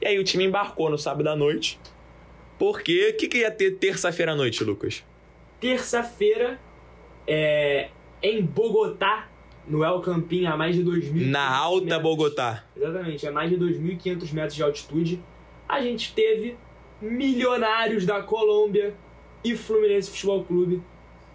E 0.00 0.06
aí 0.06 0.18
o 0.18 0.24
time 0.24 0.44
embarcou 0.44 0.90
no 0.90 0.98
sábado 0.98 1.28
à 1.28 1.36
noite, 1.36 1.78
porque 2.58 3.10
o 3.10 3.16
que, 3.16 3.28
que 3.28 3.38
ia 3.38 3.50
ter 3.50 3.72
terça-feira 3.72 4.32
à 4.32 4.36
noite, 4.36 4.62
Lucas? 4.64 5.04
Terça-feira, 5.60 6.58
é, 7.26 7.88
em 8.22 8.42
Bogotá, 8.42 9.28
no 9.66 9.84
El 9.84 10.00
Campín, 10.00 10.46
a 10.46 10.56
mais 10.56 10.74
de 10.74 10.82
2.000 10.82 11.26
Na 11.26 11.54
Alta 11.54 11.84
metros. 11.84 12.02
Bogotá. 12.02 12.64
Exatamente, 12.76 13.26
a 13.26 13.32
mais 13.32 13.50
de 13.50 13.56
2.500 13.56 14.32
metros 14.32 14.54
de 14.54 14.62
altitude. 14.62 15.22
A 15.68 15.80
gente 15.80 16.12
teve 16.12 16.56
Milionários 17.00 18.04
da 18.06 18.22
Colômbia 18.22 18.94
e 19.42 19.56
Fluminense 19.56 20.10
Futebol 20.10 20.44
Clube 20.44 20.82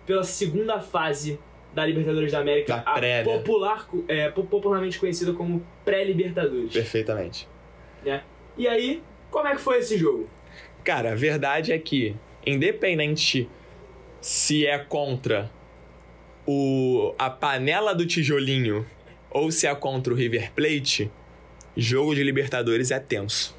pela 0.05 0.23
segunda 0.23 0.79
fase 0.79 1.39
da 1.73 1.85
Libertadores 1.85 2.31
da 2.31 2.39
América, 2.39 2.77
Da 2.77 2.81
a 2.91 2.93
pré, 2.93 3.23
né? 3.23 3.37
popular, 3.37 3.87
é, 4.07 4.29
po- 4.29 4.43
popularmente 4.45 4.99
conhecida 4.99 5.33
como 5.33 5.65
pré-Libertadores. 5.83 6.71
Perfeitamente. 6.71 7.47
Né? 8.05 8.23
E 8.57 8.67
aí, 8.67 9.01
como 9.31 9.47
é 9.47 9.55
que 9.55 9.61
foi 9.61 9.79
esse 9.79 9.97
jogo? 9.97 10.29
Cara, 10.83 11.13
a 11.13 11.15
verdade 11.15 11.71
é 11.73 11.79
que, 11.79 12.15
independente 12.45 13.49
se 14.21 14.65
é 14.65 14.77
contra 14.77 15.49
o, 16.47 17.13
a 17.17 17.29
panela 17.29 17.93
do 17.93 18.05
tijolinho 18.05 18.85
ou 19.29 19.51
se 19.51 19.67
é 19.67 19.75
contra 19.75 20.13
o 20.13 20.15
River 20.15 20.51
Plate, 20.53 21.11
jogo 21.75 22.13
de 22.15 22.23
Libertadores 22.23 22.91
é 22.91 22.99
tenso. 22.99 23.54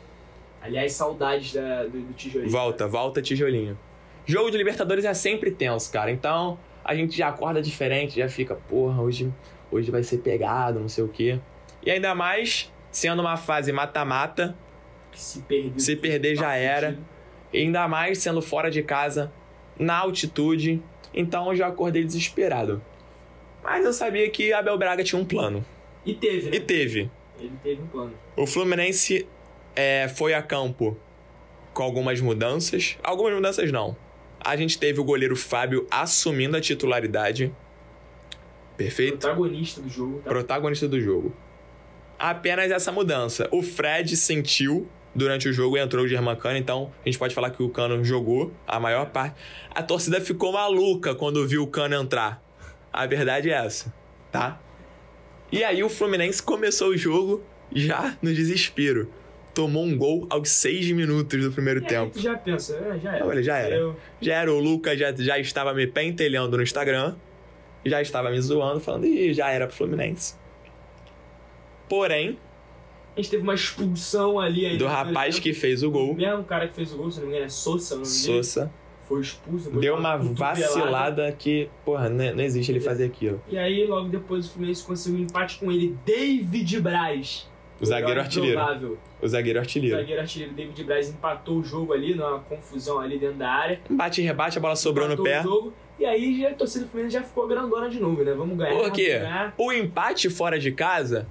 Aliás, 0.67 0.93
saudades 0.93 1.53
da, 1.53 1.85
do, 1.85 2.01
do 2.01 2.13
tijolinho. 2.15 2.51
Volta, 2.51 2.87
volta 2.87 3.23
tijolinho. 3.23 3.79
Jogo 4.25 4.51
de 4.51 4.57
Libertadores 4.59 5.05
é 5.05 5.15
sempre 5.15 5.51
tenso, 5.51 5.91
cara. 5.93 6.11
Então 6.11 6.59
a 6.85 6.95
gente 6.95 7.17
já 7.17 7.29
acorda 7.29 7.63
diferente, 7.63 8.17
já 8.19 8.29
fica, 8.29 8.55
porra, 8.55 9.01
hoje, 9.03 9.33
hoje 9.71 9.91
vai 9.91 10.03
ser 10.03 10.19
pegado, 10.19 10.81
não 10.81 10.89
sei 10.89 11.05
o 11.05 11.09
quê. 11.09 11.39
E 11.85 11.91
ainda 11.91 12.15
mais 12.15 12.73
sendo 12.91 13.21
uma 13.21 13.37
fase 13.37 13.73
mata-mata, 13.73 14.57
Se 15.13 15.41
perder, 15.43 15.81
Se 15.81 15.97
perder, 15.97 16.35
já 16.37 16.43
tá 16.43 16.55
era. 16.57 16.87
fudido. 16.89 17.07
ainda 17.55 17.87
mais 17.89 18.19
sendo 18.19 18.43
fora 18.43 18.71
de 18.71 18.83
casa, 18.83 19.33
na 19.79 19.97
altitude. 19.99 20.83
Então 21.15 21.49
eu 21.51 21.57
já 21.57 21.69
acordei 21.69 22.05
desesperado. 22.05 22.83
Mas 23.63 23.85
eu 23.85 23.93
sabia 23.93 24.29
que 24.31 24.53
Abel 24.53 24.77
Braga 24.79 25.03
tinha 25.05 25.21
um 25.21 25.25
plano. 25.25 25.65
E 26.05 26.15
teve, 26.15 26.51
né? 26.51 26.57
E 26.57 26.61
teve. 26.61 27.11
Ele 27.39 27.53
teve 27.63 27.83
um 27.83 27.87
plano. 27.87 28.13
O 28.37 28.47
Fluminense 28.47 29.27
é, 29.77 30.09
foi 30.09 30.33
a 30.35 30.43
campo 30.43 30.97
com 31.73 31.83
algumas 31.83 32.21
mudanças. 32.21 32.97
Algumas 33.05 33.35
mudanças 33.35 33.71
não. 33.71 33.95
A 34.41 34.57
gente 34.57 34.79
teve 34.79 34.99
o 34.99 35.05
goleiro 35.05 35.37
Fábio 35.37 35.87
assumindo 35.91 36.57
a 36.57 36.61
titularidade. 36.61 37.55
Perfeito? 38.77 39.19
Protagonista 39.19 39.81
do 39.81 39.89
jogo, 39.89 40.19
tá? 40.21 40.31
Protagonista 40.31 40.89
do 40.89 41.01
jogo. 41.01 41.37
Apenas 42.19 42.71
essa 42.71 42.91
mudança. 42.91 43.49
O 43.53 43.63
Fred 43.63 44.17
sentiu 44.17 44.89
durante 45.15 45.49
o 45.49 45.53
jogo 45.53 45.77
e 45.77 45.81
entrou 45.81 46.05
o 46.05 46.09
Germancano, 46.09 46.57
então 46.57 46.93
a 47.05 47.09
gente 47.09 47.19
pode 47.19 47.35
falar 47.35 47.51
que 47.51 47.63
o 47.63 47.69
Cano 47.71 48.05
jogou 48.05 48.53
a 48.67 48.79
maior 48.79 49.07
parte. 49.07 49.37
A 49.71 49.83
torcida 49.83 50.21
ficou 50.21 50.53
maluca 50.53 51.15
quando 51.15 51.47
viu 51.47 51.63
o 51.63 51.67
Cano 51.67 51.95
entrar. 51.95 52.43
A 52.93 53.07
verdade 53.07 53.51
é 53.51 53.55
essa, 53.55 53.93
tá? 54.31 54.61
E 55.51 55.65
aí 55.65 55.83
o 55.83 55.89
Fluminense 55.89 56.43
começou 56.43 56.89
o 56.89 56.97
jogo 56.97 57.43
já 57.75 58.17
no 58.23 58.33
desespero. 58.33 59.11
Tomou 59.57 59.85
um 59.85 59.97
gol 59.97 60.27
aos 60.29 60.51
seis 60.51 60.91
minutos 60.93 61.43
do 61.43 61.51
primeiro 61.51 61.81
E 61.81 61.85
aí 61.85 61.89
tempo. 61.89 62.19
já 62.21 62.37
pensa, 62.37 62.77
é, 62.77 62.99
já 62.99 63.15
era. 63.17 63.27
Olha, 63.27 63.43
já 63.43 63.57
era. 63.57 63.75
Eu- 63.75 63.97
Já 64.21 64.35
era 64.35 64.53
o 64.53 64.61
Lucas, 64.61 64.99
já, 64.99 65.11
já 65.17 65.39
estava 65.39 65.73
me 65.73 65.87
pentelhando 65.87 66.59
no 66.59 66.63
Instagram, 66.63 67.17
já 67.85 68.03
estava 68.03 68.31
me 68.31 68.39
zoando, 68.39 68.81
falando, 68.81 69.07
ih, 69.07 69.33
já 69.33 69.49
era 69.51 69.67
pro 69.67 69.75
Fluminense. 69.75 70.35
Porém, 71.89 72.39
A 73.17 73.21
gente 73.21 73.31
teve 73.31 73.43
uma 73.43 73.55
expulsão 73.55 74.39
ali 74.39 74.67
ainda. 74.67 74.79
do 74.79 74.87
rapaz 74.87 75.39
que 75.39 75.55
fez 75.55 75.83
o 75.83 75.87
tempo. 75.87 75.99
O 76.03 76.07
gol, 76.09 76.15
mesmo 76.17 76.45
cara 76.45 76.69
que 76.69 76.75
fez 76.75 76.93
o 76.93 76.99
gol, 76.99 77.11
se 77.11 77.17
não 77.21 77.27
me 77.27 77.33
engano, 77.33 77.47
é 77.47 77.49
Sousa, 77.49 77.95
o 77.95 77.99
nome 78.01 78.11
dele. 78.11 78.25
Sousa, 78.25 78.71
Foi 79.09 79.21
expulso. 79.23 79.71
deu 79.71 79.97
uma 79.97 80.19
vacilada 80.19 81.33
que, 81.33 81.71
porra, 81.83 82.11
não, 82.11 82.35
não 82.35 82.45
existe 82.45 82.71
ele 82.73 82.81
fazer 82.81 83.05
aquilo. 83.05 83.41
E 83.49 83.57
aí, 83.57 83.87
logo 83.87 84.11
depois, 84.11 84.45
o 84.47 84.51
Fluminense 84.53 84.85
conseguiu 84.85 85.21
um 85.21 85.23
empate 85.23 85.59
com 85.59 85.73
ele, 85.73 85.97
David 86.05 86.79
Braz. 86.81 87.49
O 87.81 87.85
zagueiro 87.85 88.21
artilheiro. 88.21 88.99
O 89.21 89.29
zagueiro 89.29 89.59
O 89.59 89.63
artilheiro. 89.63 89.97
zagueiro 89.99 90.21
artilheiro 90.23 90.55
David 90.55 90.85
Braz 90.85 91.09
empatou 91.11 91.59
o 91.59 91.65
jogo 91.65 91.93
ali, 91.93 92.15
numa 92.15 92.39
confusão 92.41 92.99
ali 93.01 93.19
dentro 93.19 93.37
da 93.37 93.51
área. 93.51 93.81
Bate 93.91 94.21
e 94.23 94.25
rebate, 94.25 94.57
a 94.59 94.61
bola 94.61 94.77
sobrou 94.77 95.07
no 95.09 95.23
pé. 95.23 95.41
o 95.41 95.43
jogo, 95.43 95.73
e 95.99 96.05
aí 96.07 96.41
já, 96.41 96.51
a 96.51 96.55
torcida 96.55 96.85
do 96.85 96.91
Fluminense 96.91 97.15
já 97.15 97.23
ficou 97.23 97.47
grandona 97.47 97.89
de 97.91 98.01
novo, 98.01 98.23
né? 98.25 98.33
Vamos 98.33 98.57
ganhar. 98.57 98.77
Por 98.77 98.91
quê? 98.93 99.13
vamos 99.19 99.29
ganhar. 99.29 99.55
O 99.59 99.73
empate 99.73 100.31
fora 100.31 100.59
de 100.59 100.73
casa 100.73 101.27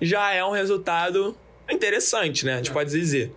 já 0.00 0.32
é 0.32 0.44
um 0.44 0.50
resultado 0.50 1.36
interessante, 1.70 2.44
né? 2.44 2.54
A 2.54 2.56
gente 2.56 2.70
É. 2.70 2.72
pode 2.74 2.90
dizer. 2.90 3.32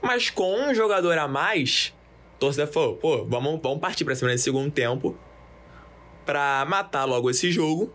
Mas 0.00 0.30
com 0.30 0.54
um 0.68 0.74
jogador 0.74 1.16
a 1.18 1.26
mais, 1.28 1.92
a 2.36 2.38
torcida 2.38 2.66
falou, 2.66 2.94
pô, 2.96 3.24
vamos, 3.24 3.60
vamos 3.62 3.78
partir 3.80 4.04
pra 4.04 4.14
cima 4.14 4.30
nesse 4.30 4.44
segundo 4.44 4.70
tempo 4.70 5.16
pra 6.24 6.64
matar 6.68 7.04
logo 7.04 7.28
esse 7.30 7.50
jogo. 7.50 7.92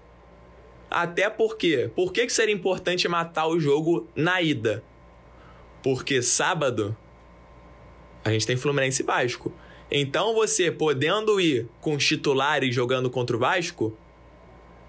Até 0.89 1.29
porque, 1.29 1.91
por 1.95 2.13
que, 2.13 2.25
que 2.25 2.33
seria 2.33 2.53
importante 2.53 3.07
matar 3.07 3.47
o 3.47 3.59
jogo 3.59 4.07
na 4.15 4.41
ida? 4.41 4.83
Porque 5.83 6.21
sábado 6.21 6.95
a 8.23 8.31
gente 8.31 8.45
tem 8.45 8.57
Fluminense 8.57 9.01
e 9.01 9.05
Vasco. 9.05 9.53
Então 9.89 10.33
você 10.33 10.69
podendo 10.69 11.39
ir 11.39 11.67
com 11.79 11.95
os 11.95 12.05
titulares 12.05 12.75
jogando 12.75 13.09
contra 13.09 13.35
o 13.35 13.39
Vasco, 13.39 13.97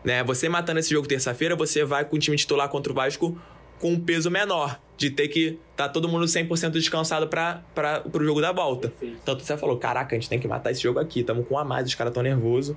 né? 0.03 0.25
Você 0.25 0.49
matando 0.49 0.81
esse 0.81 0.91
jogo 0.91 1.07
terça-feira, 1.07 1.55
você 1.55 1.85
vai 1.85 2.05
com 2.05 2.17
o 2.17 2.19
time 2.19 2.37
titular 2.37 2.69
contra 2.69 2.93
o 2.93 2.95
Vasco 2.95 3.41
com 3.79 3.93
um 3.93 4.01
peso 4.01 4.29
menor, 4.29 4.81
de 4.97 5.11
ter 5.11 5.29
que 5.29 5.59
tá 5.77 5.89
todo 5.89 6.09
mundo 6.09 6.25
100% 6.25 6.71
descansado 6.71 7.29
para 7.29 7.63
pro 8.11 8.25
jogo 8.25 8.41
da 8.41 8.51
volta. 8.51 8.89
Perfeito. 8.89 9.19
Então 9.23 9.39
você 9.39 9.57
falou, 9.57 9.77
caraca, 9.77 10.17
a 10.17 10.19
gente 10.19 10.29
tem 10.29 10.41
que 10.41 10.49
matar 10.49 10.73
esse 10.73 10.83
jogo 10.83 10.99
aqui, 10.99 11.23
tamo 11.23 11.45
com 11.45 11.55
um 11.55 11.59
a 11.59 11.65
mais, 11.65 11.87
os 11.87 11.95
caras 11.95 12.13
tão 12.13 12.23
nervosos. 12.23 12.77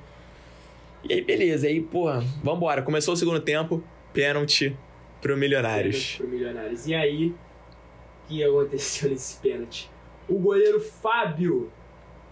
E 1.04 1.14
aí, 1.14 1.22
beleza, 1.22 1.68
aí, 1.68 1.82
porra, 1.82 2.24
vambora. 2.44 2.82
Começou 2.82 3.14
o 3.14 3.18
segundo 3.18 3.40
tempo, 3.40 3.84
pênalti 4.14 4.76
pro 5.22 5.36
Milionários. 5.36 6.16
Pro 6.18 6.28
Milionários. 6.28 6.86
E 6.88 6.94
aí, 6.94 7.28
o 7.30 8.28
que 8.28 8.44
aconteceu 8.44 9.10
nesse 9.12 9.38
pênalti? 9.40 9.90
O 10.28 10.36
goleiro 10.38 10.80
Fábio 10.80 11.72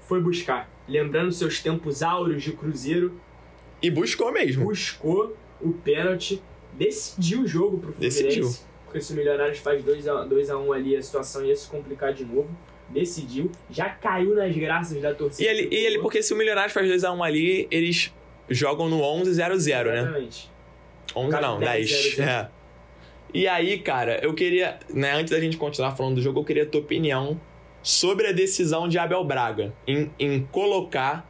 foi 0.01 0.21
buscar. 0.21 0.69
lembrando 0.87 1.31
seus 1.31 1.59
tempos 1.61 2.01
áureos 2.03 2.41
de 2.43 2.51
Cruzeiro, 2.53 3.19
E 3.81 3.89
buscou 3.91 4.31
mesmo. 4.31 4.65
buscou 4.65 5.35
o 5.61 5.71
pênalti, 5.73 6.41
decidiu 6.73 7.41
o 7.41 7.47
jogo 7.47 7.77
pro 7.79 7.91
Fluminense. 7.93 8.23
Decidiu. 8.23 8.51
Porque 8.85 9.01
se 9.01 9.13
o 9.13 9.15
Milionários 9.15 9.59
faz 9.59 9.83
2x1 9.83 10.27
dois 10.27 10.49
a 10.49 10.57
um 10.57 10.71
ali, 10.73 10.95
a 10.95 11.01
situação 11.01 11.45
ia 11.45 11.55
se 11.55 11.67
complicar 11.69 12.11
de 12.13 12.25
novo. 12.25 12.49
Decidiu, 12.89 13.51
já 13.69 13.87
caiu 13.89 14.33
nas 14.35 14.55
graças 14.55 14.99
da 14.99 15.13
torcida. 15.13 15.43
E 15.43 15.51
ele, 15.51 15.75
e 15.75 15.85
ele, 15.85 15.99
porque 15.99 16.23
se 16.23 16.33
o 16.33 16.37
Milionário 16.37 16.73
faz 16.73 16.87
2x1 16.89 17.23
ali, 17.23 17.67
eles 17.69 18.11
jogam 18.49 18.89
no 18.89 18.99
11-0-0, 18.99 19.85
né? 19.85 19.99
Exatamente. 19.99 20.51
11 21.15 21.31
Caso 21.31 21.41
não, 21.41 21.59
10, 21.59 21.89
10. 21.89 22.15
0, 22.15 22.29
É. 22.29 22.49
E 23.33 23.47
aí, 23.47 23.77
cara, 23.79 24.19
eu 24.23 24.33
queria, 24.33 24.79
né, 24.91 25.13
antes 25.13 25.31
da 25.31 25.39
gente 25.39 25.55
continuar 25.55 25.95
falando 25.95 26.15
do 26.15 26.21
jogo, 26.21 26.39
eu 26.39 26.43
queria 26.43 26.63
a 26.63 26.65
tua 26.65 26.81
opinião 26.81 27.39
sobre 27.81 28.27
a 28.27 28.31
decisão 28.31 28.87
de 28.87 28.97
Abel 28.97 29.23
Braga 29.23 29.73
em, 29.87 30.09
em 30.19 30.43
colocar 30.51 31.29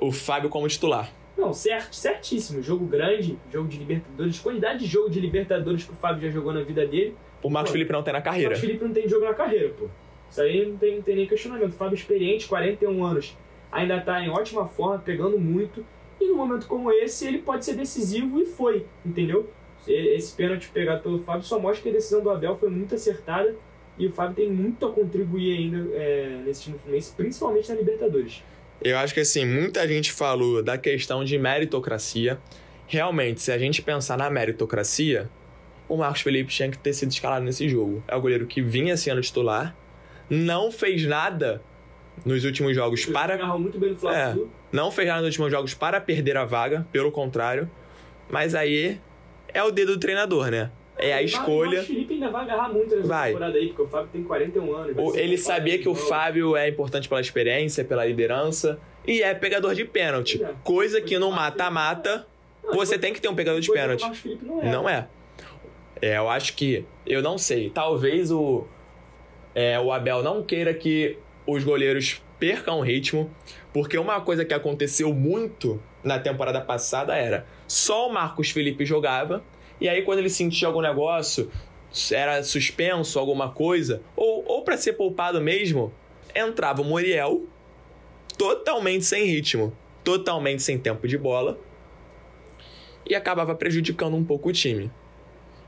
o 0.00 0.12
Fábio 0.12 0.48
como 0.48 0.68
titular. 0.68 1.10
Não, 1.36 1.52
certo, 1.52 1.94
certíssimo. 1.94 2.62
Jogo 2.62 2.86
grande, 2.86 3.38
jogo 3.52 3.68
de 3.68 3.76
Libertadores, 3.76 4.38
quantidade 4.38 4.78
de 4.80 4.86
jogo 4.86 5.10
de 5.10 5.20
Libertadores 5.20 5.84
que 5.84 5.92
o 5.92 5.96
Fábio 5.96 6.22
já 6.22 6.30
jogou 6.30 6.52
na 6.52 6.62
vida 6.62 6.86
dele. 6.86 7.14
O 7.42 7.50
Marcos 7.50 7.70
Pô, 7.70 7.74
Felipe 7.74 7.92
não 7.92 8.02
tem 8.02 8.12
na 8.12 8.20
O 8.20 8.22
carreira. 8.22 8.50
Marcos 8.50 8.60
Felipe 8.66 8.84
não 8.84 8.92
tem 8.92 9.08
jogo 9.08 9.24
na 9.24 9.34
carreira, 9.34 9.68
pô. 9.70 9.86
Isso 10.30 10.40
aí 10.40 10.66
não 10.66 10.76
tem, 10.76 10.96
não 10.96 11.02
tem 11.02 11.16
nem 11.16 11.26
questionamento. 11.26 11.70
O 11.70 11.76
Fábio 11.76 11.94
experiente, 11.94 12.46
41 12.48 13.04
anos, 13.04 13.36
ainda 13.70 14.00
tá 14.00 14.22
em 14.24 14.30
ótima 14.30 14.66
forma, 14.66 14.98
pegando 14.98 15.38
muito. 15.38 15.84
E 16.20 16.28
num 16.28 16.36
momento 16.36 16.66
como 16.66 16.90
esse, 16.90 17.26
ele 17.26 17.38
pode 17.38 17.64
ser 17.64 17.74
decisivo 17.74 18.40
e 18.40 18.46
foi, 18.46 18.86
entendeu? 19.04 19.50
Esse 19.86 20.34
pênalti 20.34 20.68
pegado 20.68 21.02
pelo 21.02 21.20
Fábio 21.20 21.44
só 21.44 21.58
mostra 21.58 21.82
que 21.82 21.88
a 21.90 21.92
decisão 21.92 22.22
do 22.22 22.30
Abel 22.30 22.56
foi 22.56 22.68
muito 22.68 22.94
acertada. 22.94 23.54
E 23.98 24.06
o 24.06 24.12
Fábio 24.12 24.34
tem 24.34 24.50
muito 24.50 24.84
a 24.84 24.92
contribuir 24.92 25.56
ainda 25.56 25.78
é, 25.94 26.42
nesse 26.44 26.62
time 26.62 26.76
do 26.76 26.80
Fluminense, 26.80 27.12
principalmente 27.16 27.68
na 27.70 27.76
Libertadores. 27.76 28.42
Eu 28.82 28.98
acho 28.98 29.14
que 29.14 29.20
assim, 29.20 29.46
muita 29.46 29.86
gente 29.88 30.12
falou 30.12 30.62
da 30.62 30.76
questão 30.76 31.24
de 31.24 31.38
meritocracia. 31.38 32.38
Realmente, 32.86 33.40
se 33.40 33.50
a 33.50 33.58
gente 33.58 33.80
pensar 33.80 34.18
na 34.18 34.28
meritocracia, 34.28 35.30
o 35.88 35.96
Marcos 35.96 36.20
Felipe 36.20 36.52
tinha 36.52 36.70
que 36.70 36.78
ter 36.78 36.92
sido 36.92 37.10
escalado 37.10 37.44
nesse 37.44 37.68
jogo. 37.68 38.02
É 38.06 38.14
o 38.14 38.20
goleiro 38.20 38.46
que 38.46 38.60
vinha 38.60 38.96
sendo 38.96 39.20
titular, 39.20 39.74
não 40.28 40.70
fez 40.70 41.06
nada 41.06 41.62
nos 42.24 42.44
últimos 42.44 42.74
jogos 42.74 43.04
para 43.06 43.36
muito 43.58 43.78
bem 43.78 43.90
no 43.90 43.96
Fla-Flu. 43.96 44.50
não 44.72 44.90
fez 44.90 45.06
nada 45.08 45.20
nos 45.20 45.28
últimos 45.28 45.50
jogos 45.50 45.74
para 45.74 46.00
perder 46.00 46.36
a 46.36 46.44
vaga, 46.44 46.86
pelo 46.92 47.10
contrário. 47.12 47.70
Mas 48.30 48.54
aí 48.54 49.00
é 49.52 49.62
o 49.62 49.70
dedo 49.70 49.94
do 49.94 50.00
treinador, 50.00 50.50
né? 50.50 50.70
É 50.98 51.12
a 51.14 51.18
O 51.18 51.24
escolha. 51.24 51.70
Marcos 51.72 51.86
Felipe 51.88 52.14
ainda 52.14 52.30
vai 52.30 52.42
agarrar 52.44 52.68
muito 52.72 52.96
nessa 52.96 53.06
Vai. 53.06 53.28
temporada 53.32 53.58
aí, 53.58 53.66
porque 53.68 53.82
o 53.82 53.86
Fábio 53.86 54.08
tem 54.12 54.22
41 54.24 54.74
anos. 54.74 54.96
O- 54.96 55.16
Ele 55.16 55.36
sabia 55.36 55.78
que 55.78 55.88
o. 55.88 55.94
Fábio 55.94 56.56
é 56.56 56.68
importante 56.68 57.08
pela 57.08 57.20
experiência, 57.20 57.84
pela 57.84 58.04
liderança 58.06 58.78
e 59.06 59.22
é 59.22 59.34
pegador 59.34 59.74
de 59.74 59.84
pênalti. 59.84 60.42
É. 60.42 60.52
Coisa 60.64 61.00
que 61.00 61.18
no 61.18 61.30
mata-mata 61.30 62.26
Não, 62.64 62.72
você 62.74 62.98
tem 62.98 63.12
que 63.12 63.20
ter 63.20 63.28
um 63.28 63.34
pegador 63.34 63.60
de 63.60 63.70
o 63.70 63.74
pênalti. 63.74 64.04
Não 64.42 64.62
é. 64.62 64.70
Não 64.72 64.88
é. 64.88 65.06
É, 66.00 66.16
eu 66.16 66.28
acho 66.30 66.54
que. 66.56 66.84
Eu 67.06 67.20
não 67.22 67.36
sei. 67.38 67.68
Talvez 67.70 68.30
o. 68.32 68.64
é, 69.54 69.78
o 69.78 69.92
Abel 69.92 70.22
não 70.22 70.42
queira 70.42 70.72
que 70.74 71.18
os 71.46 71.62
goleiros 71.64 72.22
percam 72.38 72.78
o 72.78 72.82
ritmo, 72.82 73.30
porque 73.72 73.96
uma 73.96 74.20
coisa 74.20 74.44
que 74.44 74.52
aconteceu 74.52 75.12
muito 75.12 75.80
na 76.02 76.18
temporada 76.18 76.60
passada 76.60 77.14
era 77.14 77.46
só 77.66 78.08
o 78.08 78.12
Marcos 78.12 78.50
Felipe 78.50 78.84
jogava, 78.84 79.42
e 79.80 79.88
aí 79.88 80.02
quando 80.02 80.18
ele 80.18 80.30
sentia 80.30 80.68
algum 80.68 80.80
negócio, 80.80 81.50
era 82.12 82.42
suspenso, 82.42 83.18
alguma 83.18 83.50
coisa, 83.50 84.02
ou, 84.14 84.44
ou 84.46 84.62
para 84.62 84.76
ser 84.76 84.94
poupado 84.94 85.40
mesmo, 85.40 85.92
entrava 86.34 86.82
o 86.82 86.84
Muriel 86.84 87.44
totalmente 88.36 89.04
sem 89.04 89.24
ritmo, 89.24 89.76
totalmente 90.04 90.62
sem 90.62 90.78
tempo 90.78 91.08
de 91.08 91.16
bola, 91.16 91.58
e 93.08 93.14
acabava 93.14 93.54
prejudicando 93.54 94.16
um 94.16 94.24
pouco 94.24 94.50
o 94.50 94.52
time. 94.52 94.90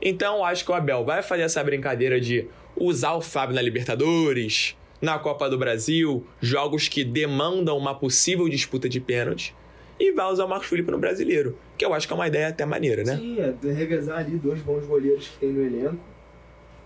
Então, 0.01 0.45
acho 0.45 0.64
que 0.64 0.71
o 0.71 0.75
Abel 0.75 1.05
vai 1.05 1.23
fazer 1.23 1.43
essa 1.43 1.62
brincadeira 1.62 2.21
de 2.21 2.47
usar 2.77 3.14
o 3.14 3.21
Fábio 3.21 3.55
na 3.55 3.62
Libertadores, 3.62 4.77
na 5.01 5.19
Copa 5.19 5.49
do 5.49 5.57
Brasil, 5.59 6.27
jogos 6.41 6.89
que 6.89 7.05
demandam 7.05 7.77
uma 7.77 7.95
possível 7.95 8.49
disputa 8.49 8.89
de 8.89 9.01
pênalti, 9.01 9.55
e 10.01 10.13
vai 10.13 10.27
usar 10.31 10.45
o 10.45 10.49
Marcos 10.49 10.69
Felipe 10.69 10.91
no 10.91 10.99
Brasileiro, 10.99 11.57
que 11.77 11.85
eu 11.85 11.93
acho 11.93 12.07
que 12.07 12.13
é 12.13 12.17
uma 12.17 12.27
ideia 12.29 12.49
até 12.49 12.65
maneira, 12.65 13.03
né? 13.05 13.17
Sim, 13.17 13.39
é 13.41 13.73
revezar 13.73 14.19
ali 14.19 14.37
dois 14.37 14.61
bons 14.61 14.85
goleiros 14.85 15.29
que 15.29 15.39
tem 15.39 15.49
no 15.51 15.61
elenco. 15.65 15.99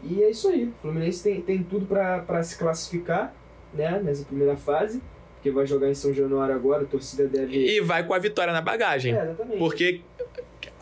E 0.03 0.23
é 0.23 0.31
isso 0.31 0.49
aí. 0.49 0.65
O 0.65 0.73
Fluminense 0.83 1.23
tem, 1.23 1.41
tem 1.41 1.63
tudo 1.63 1.87
pra 1.87 2.21
pra 2.21 2.43
se 2.43 2.59
classificar, 2.59 3.35
né, 3.73 4.01
nessa 4.03 4.25
primeira 4.25 4.57
fase. 4.57 5.01
Porque 5.37 5.51
vai 5.51 5.67
jogar 5.67 5.89
em 5.91 5.95
São 5.95 6.13
Januário 6.15 6.55
agora, 6.55 6.83
a 6.85 6.87
torcida 6.87 7.27
deve. 7.27 7.57
E 7.57 7.81
vai 7.81 8.07
com 8.07 8.15
a 8.15 8.19
vitória 8.19 8.53
na 8.53 8.61
bagagem, 8.61 9.15
É, 9.15 9.23
exatamente. 9.25 9.59
porque 9.59 10.01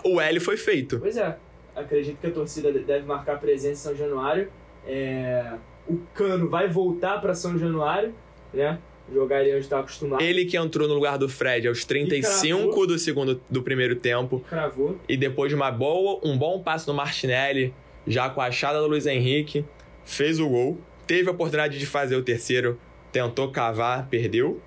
o 0.04 0.20
L 0.20 0.38
foi 0.40 0.56
feito. 0.56 0.98
Pois 1.00 1.16
é, 1.16 1.36
acredito 1.74 2.18
que 2.18 2.26
a 2.26 2.30
torcida 2.30 2.70
deve 2.70 3.06
marcar 3.06 3.40
presença 3.40 3.90
em 3.90 3.94
São 3.94 3.96
Januário. 3.96 4.50
É, 4.86 5.54
o 5.90 6.00
Cano 6.14 6.48
vai 6.48 6.68
voltar 6.68 7.20
para 7.20 7.34
São 7.34 7.58
Januário, 7.58 8.14
né? 8.52 8.78
Jogar 9.12 9.38
ali 9.38 9.50
onde 9.50 9.60
está 9.60 9.80
acostumado. 9.80 10.22
Ele 10.22 10.44
que 10.44 10.56
entrou 10.56 10.86
no 10.86 10.94
lugar 10.94 11.18
do 11.18 11.28
Fred 11.28 11.66
aos 11.66 11.84
35 11.84 12.58
cravou. 12.68 12.86
do 12.86 12.98
segundo 12.98 13.40
do 13.50 13.62
primeiro 13.62 13.96
tempo, 13.96 14.40
Cravou. 14.48 14.98
e 15.08 15.16
depois 15.16 15.50
de 15.50 15.56
uma 15.56 15.70
boa, 15.70 16.20
um 16.22 16.38
bom 16.38 16.62
passe 16.62 16.86
do 16.86 16.94
Martinelli, 16.94 17.74
já 18.06 18.30
com 18.30 18.40
a 18.40 18.46
achada 18.46 18.78
do 18.80 18.86
Luiz 18.86 19.06
Henrique, 19.06 19.64
fez 20.04 20.38
o 20.38 20.48
gol, 20.48 20.78
teve 21.08 21.28
a 21.28 21.32
oportunidade 21.32 21.76
de 21.78 21.86
fazer 21.86 22.14
o 22.14 22.22
terceiro, 22.22 22.78
tentou 23.10 23.50
cavar, 23.50 24.06
perdeu. 24.08 24.60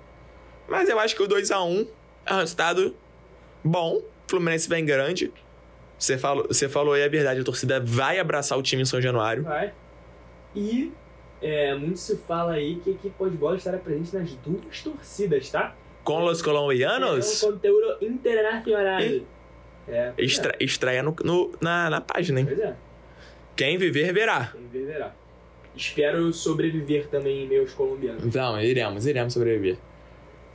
Mas 0.68 0.90
eu 0.90 0.98
acho 0.98 1.16
que 1.16 1.22
o 1.22 1.26
2 1.26 1.50
a 1.50 1.62
1 1.62 1.86
é 2.26 2.34
um 2.34 2.38
resultado 2.38 2.94
bom. 3.64 3.96
O 3.96 4.04
Fluminense 4.28 4.68
vem 4.68 4.84
grande. 4.84 5.32
Você 5.98 6.18
falou, 6.18 6.46
você 6.48 6.68
falou 6.68 6.92
aí 6.92 7.02
a 7.02 7.08
verdade, 7.08 7.40
a 7.40 7.44
torcida 7.44 7.80
vai 7.80 8.18
abraçar 8.18 8.58
o 8.58 8.62
time 8.62 8.82
em 8.82 8.84
São 8.86 9.00
Januário. 9.00 9.42
Vai. 9.44 9.72
E 10.54 10.92
é, 11.46 11.74
muito 11.74 11.98
se 11.98 12.16
fala 12.16 12.52
aí 12.54 12.76
que 12.82 12.90
a 12.90 12.92
equipe 12.94 13.14
pode 13.18 13.36
bola 13.36 13.56
estará 13.56 13.78
presente 13.78 14.14
nas 14.16 14.32
duas 14.36 14.82
torcidas, 14.82 15.50
tá? 15.50 15.74
Com 16.02 16.24
os 16.24 16.42
colombianos, 16.42 17.42
É 17.42 17.46
um 17.46 17.52
conteúdo 17.52 17.96
internacional. 18.04 19.00
E- 19.00 19.24
É, 19.86 20.12
pois 20.16 20.30
estra- 20.30 20.56
estreia 20.60 21.02
no, 21.02 21.14
no- 21.22 21.52
na, 21.60 21.90
na 21.90 22.00
página, 22.00 22.38
é. 22.38 22.42
hein? 22.42 22.46
Pois 22.48 22.58
é, 22.58 22.74
Quem 23.54 23.76
viver, 23.76 24.12
verá. 24.14 24.50
quem 24.52 24.66
ver 24.68 24.86
verá. 24.86 25.14
Espero 25.76 26.32
sobreviver 26.32 27.08
também 27.08 27.44
em 27.44 27.48
meus 27.48 27.72
colombianos. 27.74 28.24
Então, 28.24 28.58
iremos, 28.60 29.06
iremos 29.06 29.32
sobreviver. 29.34 29.76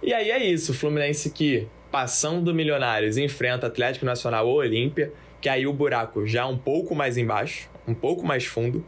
E 0.02 0.14
aí 0.14 0.32
é 0.32 0.44
isso, 0.44 0.74
Fluminense 0.74 1.30
que, 1.30 1.68
passando 1.92 2.42
do 2.46 2.54
Milionários, 2.54 3.18
enfrenta 3.18 3.68
Atlético 3.68 4.06
Nacional 4.06 4.48
ou 4.48 4.56
Olímpia, 4.58 5.12
que 5.42 5.48
aí 5.50 5.68
o 5.68 5.74
buraco 5.74 6.26
já 6.26 6.42
é 6.42 6.46
um 6.46 6.58
pouco 6.58 6.96
mais 6.96 7.18
embaixo, 7.18 7.70
um 7.88 7.94
pouco 7.94 8.26
mais 8.26 8.46
fundo, 8.46 8.84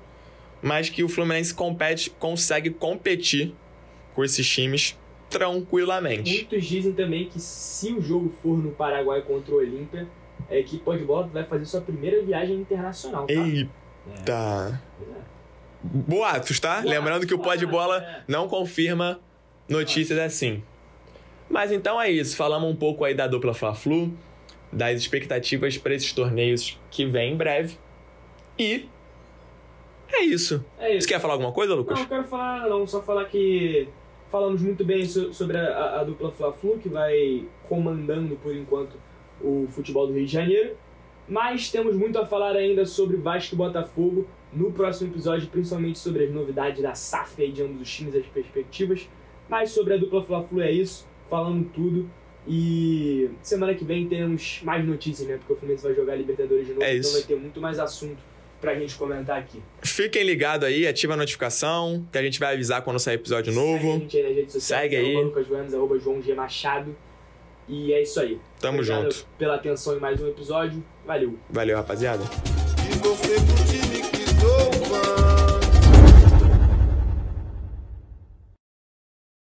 mas 0.62 0.90
que 0.90 1.04
o 1.04 1.10
Fluminense 1.10 1.54
compete, 1.54 2.10
consegue 2.12 2.70
competir 2.70 3.54
com 4.14 4.24
esses 4.24 4.48
times 4.48 4.98
tranquilamente. 5.30 6.34
Muitos 6.34 6.66
dizem 6.66 6.94
também 6.94 7.28
que 7.28 7.40
se 7.40 7.94
o 7.94 8.02
jogo 8.02 8.34
for 8.42 8.58
no 8.58 8.72
Paraguai 8.72 9.22
contra 9.22 9.54
o 9.54 9.58
Olímpia, 9.58 10.08
a 10.50 10.56
equipe 10.56 10.84
pode 10.84 11.04
bola 11.04 11.28
vai 11.28 11.46
fazer 11.46 11.66
sua 11.66 11.82
primeira 11.82 12.22
viagem 12.22 12.58
internacional, 12.58 13.26
tá? 13.26 13.34
Eita! 13.34 14.82
É. 15.02 15.22
Boatos, 15.84 16.60
tá? 16.60 16.74
Boatos, 16.76 16.92
Lembrando 16.92 17.26
que 17.26 17.34
o 17.34 17.40
Pó 17.40 17.56
de 17.56 17.66
Bola 17.66 18.04
é. 18.04 18.24
não 18.28 18.48
confirma 18.48 19.20
notícias 19.68 20.20
assim. 20.20 20.62
Mas 21.50 21.72
então 21.72 22.00
é 22.00 22.12
isso, 22.12 22.36
falamos 22.36 22.70
um 22.70 22.76
pouco 22.76 23.04
aí 23.04 23.14
da 23.14 23.28
dupla 23.28 23.54
Fla-Flu, 23.54 24.14
das 24.72 25.00
expectativas 25.00 25.78
para 25.78 25.94
esses 25.94 26.12
torneios 26.14 26.80
que 26.90 27.06
vem 27.06 27.34
em 27.34 27.38
breve. 27.38 27.78
E 28.60 28.88
é 30.14 30.24
isso. 30.26 30.64
É 30.80 30.96
isso. 30.96 31.08
Você 31.08 31.14
quer 31.14 31.20
falar 31.20 31.34
alguma 31.34 31.52
coisa, 31.52 31.74
Lucas? 31.76 31.96
Não, 31.98 32.04
eu 32.04 32.10
quero 32.10 32.24
falar, 32.26 32.68
não, 32.70 32.86
só 32.88 33.02
falar 33.02 33.26
que 33.26 33.88
falamos 34.30 34.62
muito 34.62 34.84
bem 34.86 35.06
so- 35.06 35.34
sobre 35.34 35.58
a, 35.58 36.00
a- 36.00 36.04
dupla 36.04 36.32
Fla-Flu, 36.32 36.78
que 36.80 36.90
vai 36.90 37.46
comandando 37.68 38.36
por 38.38 38.56
enquanto 38.56 38.96
o 39.42 39.68
futebol 39.70 40.08
do 40.08 40.14
Rio 40.14 40.26
de 40.26 40.32
Janeiro. 40.32 40.76
Mas 41.28 41.70
temos 41.72 41.96
muito 41.96 42.18
a 42.20 42.26
falar 42.26 42.56
ainda 42.56 42.86
sobre 42.86 43.16
Vasco 43.18 43.56
e 43.56 43.58
Botafogo 43.58 44.28
no 44.54 44.72
próximo 44.72 45.12
episódio, 45.12 45.48
principalmente 45.50 45.98
sobre 46.00 46.26
as 46.26 46.32
novidades 46.32 46.82
da 46.82 46.94
SAF 46.94 47.42
aí 47.42 47.52
de 47.52 47.62
ambos 47.64 47.82
os 47.82 47.90
times, 47.90 48.16
as 48.16 48.26
perspectivas. 48.26 49.08
Mas 49.48 49.72
sobre 49.72 49.94
a 49.94 49.98
dupla 49.98 50.24
Fla-Flu 50.24 50.62
é 50.62 50.72
isso, 50.72 51.08
falando 51.30 51.70
tudo. 51.74 52.10
E 52.48 53.30
semana 53.42 53.74
que 53.76 53.86
vem 53.86 54.08
temos 54.08 54.62
mais 54.64 54.86
notícias, 54.86 55.28
né? 55.28 55.38
Porque 55.38 55.54
o 55.54 55.56
Fluminense 55.56 55.84
vai 55.84 55.94
jogar 55.94 56.16
Libertadores 56.16 56.66
de 56.66 56.74
novo, 56.74 56.84
É 56.84 56.98
então 56.98 57.12
vai 57.12 57.22
ter 57.22 57.36
muito 57.36 57.62
mais 57.62 57.80
assunto 57.80 58.18
pra 58.62 58.76
gente 58.76 58.96
comentar 58.96 59.38
aqui. 59.40 59.62
Fiquem 59.82 60.24
ligados 60.24 60.68
aí, 60.68 60.88
ativa 60.88 61.14
a 61.16 61.18
notificação, 61.18 62.08
que 62.12 62.18
a 62.18 62.22
gente 62.22 62.40
vai 62.40 62.54
avisar 62.54 62.82
quando 62.84 63.00
sair 63.00 63.16
episódio 63.16 63.52
Segue 63.52 63.60
a 63.60 63.72
novo. 63.74 64.00
gente 64.00 64.18
aí 64.18 64.24
nas 64.24 64.36
redes 64.36 64.54
sociais. 64.54 64.84
Segue 64.84 64.96
aí. 64.96 65.16
Lucas 65.16 65.48
Gomes, 65.48 65.74
arroba 65.74 66.00
João 66.00 66.22
G. 66.22 66.34
Machado. 66.36 66.96
E 67.68 67.92
é 67.94 68.02
isso 68.02 68.20
aí. 68.20 68.40
Tamo 68.60 68.80
Obrigado 68.80 69.04
junto. 69.12 69.26
pela 69.38 69.56
atenção 69.56 69.98
em 69.98 70.00
mais 70.00 70.22
um 70.22 70.28
episódio. 70.28 70.84
Valeu. 71.06 71.38
Valeu, 71.50 71.78
rapaziada. 71.78 72.24
E 73.98 74.01